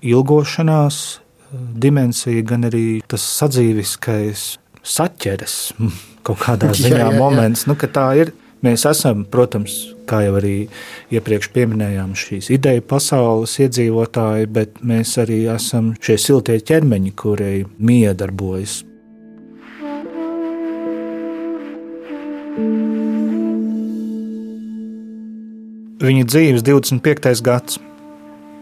ilgošanās 0.02 0.98
eh, 1.18 1.62
dimensija, 1.86 2.46
gan 2.48 2.68
arī 2.70 3.02
tas 3.08 3.26
sadzīviskais 3.38 4.50
saķeres 4.88 5.56
kaut 6.28 6.44
kādā 6.44 6.74
ziņā 6.78 6.96
jā, 6.96 7.06
jā, 7.06 7.14
jā. 7.14 7.18
moments, 7.20 7.68
nu, 7.68 7.76
ka 7.80 7.92
tā 7.92 8.10
ir 8.24 8.36
Mēs 8.66 8.88
esam, 8.90 9.22
protams, 9.30 9.74
kā 10.10 10.24
jau 10.26 10.38
arī 10.40 10.56
iepriekš 11.14 11.52
minējām, 11.54 12.16
šīs 12.18 12.50
ideju 12.58 12.82
pasaules 12.90 13.54
iedzīvotāji, 13.62 14.50
bet 14.50 14.82
mēs 14.82 15.14
arī 15.22 15.44
esam 15.54 15.94
šie 16.02 16.18
siltie 16.18 16.58
ķermeņi, 16.66 17.14
kuri 17.14 17.66
miedarbojas. 17.78 18.82
Viņa 25.98 26.28
dzīves 26.30 26.62
25. 26.62 27.40
gads. 27.42 27.80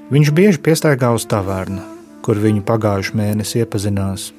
Viņš 0.08 0.30
bieži 0.32 0.60
piestaigā 0.64 1.10
uz 1.12 1.26
tavernu, 1.28 1.82
kur 2.24 2.40
viņu 2.40 2.62
pagājušajā 2.64 3.18
mēnesī 3.20 3.60
iepazinās. 3.60 4.30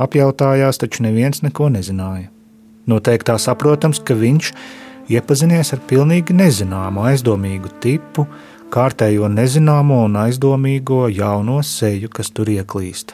Apjautājās, 0.00 0.78
taču 0.80 1.04
neviens 1.04 1.42
neko 1.44 1.68
nezināja. 1.74 2.30
Noteikti 2.88 3.28
tā 3.28 3.36
saprotams, 3.36 4.00
ka 4.00 4.16
viņš 4.16 4.48
iepazinies 5.12 5.74
ar 5.76 5.82
pilnīgi 5.84 6.32
nezināmu, 6.32 7.02
aizdomīgu 7.04 7.74
tipu, 7.84 8.24
kārtējo 8.72 9.28
nezināmo 9.28 10.06
un 10.06 10.16
aizdomīgo 10.22 11.02
jauno 11.12 11.58
seju, 11.60 12.08
kas 12.08 12.32
tur 12.32 12.48
ieklīst. 12.48 13.12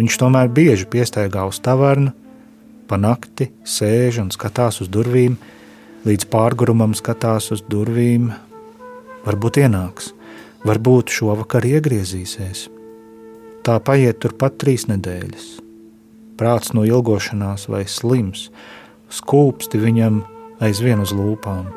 Viņš 0.00 0.16
tomēr 0.24 0.48
bieži 0.48 0.88
piestaigā 0.88 1.44
uz 1.44 1.60
tavernu, 1.60 2.16
pa 2.88 2.96
nakti 2.96 3.50
sēž 3.68 4.22
un 4.24 4.32
skatās 4.32 4.80
uz 4.80 4.88
durvīm, 4.88 5.36
līdz 6.06 6.30
pārgurumam 6.32 6.94
skatās 6.96 7.50
uz 7.54 7.64
durvīm. 7.70 8.30
Varbūt 9.26 9.60
ienāks, 9.64 10.12
varbūt 10.66 11.12
šovakar 11.12 11.66
iegriezīsies. 11.66 12.66
Tā 13.66 13.80
paiet 13.82 14.22
turpat 14.22 14.60
trīs 14.62 14.86
nedēļas 14.86 15.56
prāts 16.36 16.74
no 16.76 16.84
ilgošanās 16.86 17.66
vai 17.72 17.84
slims, 17.88 18.50
skūpsti 19.12 19.80
viņam 19.80 20.22
aizvien 20.64 21.02
uz 21.02 21.14
lūpām. 21.16 21.68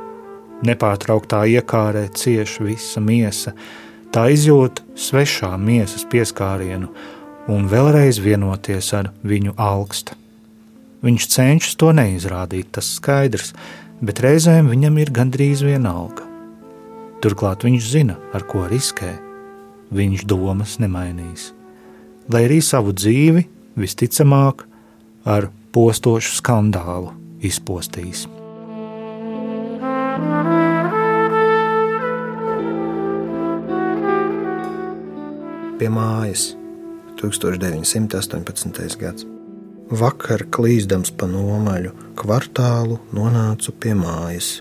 Nepārtrauktā 0.67 1.45
iekārē 1.47 2.07
cieš 2.19 2.57
visa 2.65 3.01
miesa, 3.03 3.53
tā 4.11 4.27
izjūt 4.33 4.83
svešā 4.99 5.53
miesas 5.61 6.03
pieskārienu 6.11 6.89
un 7.49 7.69
vēlreiz 7.71 8.19
vienoties 8.21 8.91
ar 8.97 9.13
viņu 9.23 9.55
augstu. 9.55 10.17
Viņš 10.99 11.27
cenšas 11.31 11.77
to 11.79 11.93
neizrādīt, 11.95 12.73
tas 12.75 12.89
skaidrs, 12.97 13.53
bet 14.01 14.21
reizēm 14.23 14.69
viņam 14.71 14.97
ir 15.01 15.11
gandrīz 15.15 15.63
vienalga. 15.65 16.25
Turklāt 17.19 17.65
viņš 17.67 17.87
zina, 17.91 18.15
ar 18.33 18.45
ko 18.47 18.63
riskē. 18.71 19.17
Viņš 19.91 20.25
domas 20.29 20.77
nemainīs. 20.79 21.49
Lai 22.29 22.45
arī 22.45 22.59
savu 22.61 22.93
dzīvi 22.93 23.47
visticamāk 23.79 24.67
ar 25.25 25.49
postošu 25.73 26.37
skandālu 26.37 27.11
izpostīs. 27.41 28.27
Pie 35.79 35.87
mājas 35.95 36.53
1918. 37.19 38.99
gads. 38.99 39.38
Vakar 39.89 40.43
klīzdams 40.53 41.09
pa 41.17 41.25
nomaļu 41.25 41.95
kvartālu 42.19 42.99
nonācu 43.09 43.71
pie 43.73 43.95
mājas, 43.97 44.59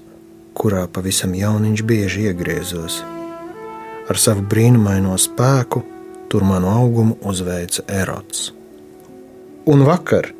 kurā 0.56 0.86
pavisam 0.88 1.34
jauniņš 1.36 1.82
bieži 1.84 2.22
iegriezos. 2.30 3.02
Ar 4.08 4.16
savu 4.16 4.46
brīnumaino 4.48 5.12
spēku 5.20 5.82
tur 6.32 6.46
manu 6.48 6.70
augumu 6.72 7.18
uzveica 7.28 7.84
erots. 7.92 8.54
Un 9.68 9.84
vakar, 9.84 10.30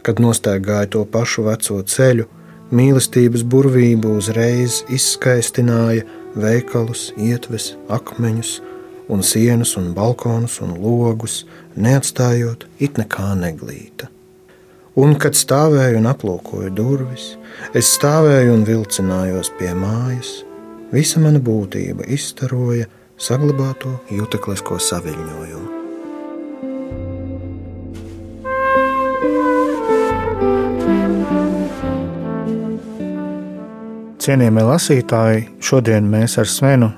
kad 0.00 0.22
nostaigāju 0.24 0.88
to 0.94 1.02
pašu 1.04 1.44
veco 1.44 1.76
ceļu, 1.84 2.24
mīlestības 2.72 3.44
burvība 3.44 4.14
uzreiz 4.22 4.78
izskaistināja 4.88 6.06
veikalus, 6.32 7.10
ietves, 7.20 7.74
akmeņus, 7.92 8.54
un 9.12 9.20
sienas, 9.20 9.74
un 9.76 9.92
balkonus 9.92 10.62
un 10.64 10.78
logus, 10.80 11.42
neatstājot 11.76 12.64
it 12.80 12.96
nekā 13.02 13.34
neglīta. 13.42 14.08
Un, 14.98 15.12
kad 15.22 15.36
stāvēju 15.38 16.00
un 16.00 16.08
aplūkoju 16.10 16.72
durvis, 16.74 17.36
es 17.78 17.92
stāvēju 17.94 18.56
un 18.56 18.64
vilcinājos 18.66 19.52
pie 19.58 19.70
mājas, 19.78 20.40
visa 20.90 21.22
mana 21.22 21.38
būtība 21.38 22.08
izstaroja 22.10 22.88
saglabāto 23.14 23.92
juteklisko 24.10 24.80
saviņojumu. 24.82 25.76
Cienījamie 34.20 34.64
lasītāji, 34.66 35.46
šodien 35.64 36.10
mēs 36.10 36.34
ar 36.42 36.50
Svenu 36.50 36.90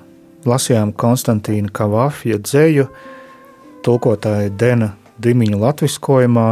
lasījām 0.48 0.90
Konstantīna 0.96 1.68
Kavafja 1.70 2.40
dzēju, 2.40 2.88
tulkotāja 3.84 4.48
Dena 4.58 4.94
Dimiņu 5.22 5.60
latviskojumā. 5.60 6.48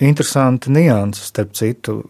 Interesanti 0.00 0.70
nianses, 0.72 1.26
starp 1.30 1.52
citu, 1.54 2.04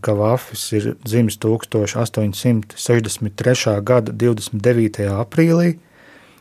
Kavafis 0.00 0.72
ir 0.72 0.96
dzimis 1.04 1.38
1863. 1.38 3.82
gada 3.86 4.12
29. 4.12 5.00
aprīlī, 5.20 5.78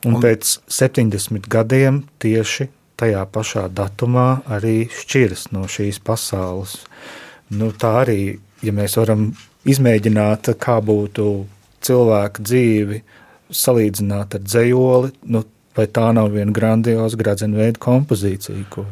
un, 0.06 0.14
un 0.16 0.22
pēc 0.24 0.60
70 0.72 1.48
gadiem 1.52 2.04
tieši 2.24 2.68
tajā 3.00 3.24
pašā 3.32 3.68
datumā 3.76 4.42
arī 4.50 4.88
šķiras 4.92 5.50
no 5.54 5.66
šīs 5.70 6.00
pasaules. 6.06 6.78
Nu, 7.54 7.72
tā 7.72 7.92
arī, 8.06 8.40
ja 8.66 8.74
mēs 8.74 8.98
varam 8.98 9.30
izmēģināt, 9.68 10.56
kā 10.62 10.80
būtu 10.82 11.46
cilvēka 11.86 12.46
dzīvi 12.46 13.02
salīdzināt 13.54 14.38
ar 14.38 14.46
dzējoli, 14.46 15.12
nu, 15.34 15.44
vai 15.78 15.88
tā 15.92 16.10
nav 16.16 16.32
viena 16.34 16.56
grandioza 16.56 17.20
gradzenveida 17.20 17.82
kompozīcija. 17.84 18.64
Ko... 18.74 18.88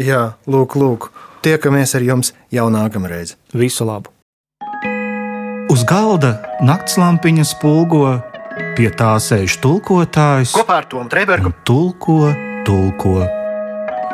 Jā, 0.00 0.22
lūk, 0.48 0.78
lūk, 0.78 1.10
tiekamies 1.44 1.94
ar 1.98 2.02
jums 2.06 2.32
jau 2.54 2.68
nākamreiz. 2.72 3.36
Visu 3.54 3.84
labu! 3.88 4.08
Uz 5.68 5.82
galda 5.84 6.40
naktslampiņa 6.64 7.44
spulgo, 7.44 8.24
pie 8.76 8.88
tā 8.96 9.20
sēž 9.20 9.58
tulkotājs. 9.60 10.54
Kopā 10.56 10.78
ar 10.80 10.86
Tomu 10.88 11.08
Trēbergu 11.12 11.52
tulko, 11.68 12.32
tulko. 12.64 13.28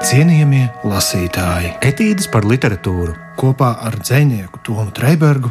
Cienījamie 0.04 0.68
lasītāji, 0.82 1.78
etīdes 1.86 2.26
par 2.32 2.42
literatūru 2.50 3.14
kopā 3.38 3.70
ar 3.86 3.94
dzinieku 4.02 4.58
Tomu 4.66 4.90
Trēbergu 4.94 5.50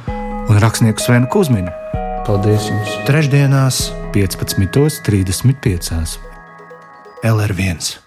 un 0.51 0.55
rakstnieku 0.59 0.99
Svenu 0.99 1.27
Kusminu. 1.31 1.71
Paldies 2.27 2.67
jums! 2.69 2.91
Trešdienās, 3.07 3.95
15.35. 4.11 6.19
LR1. 7.23 8.02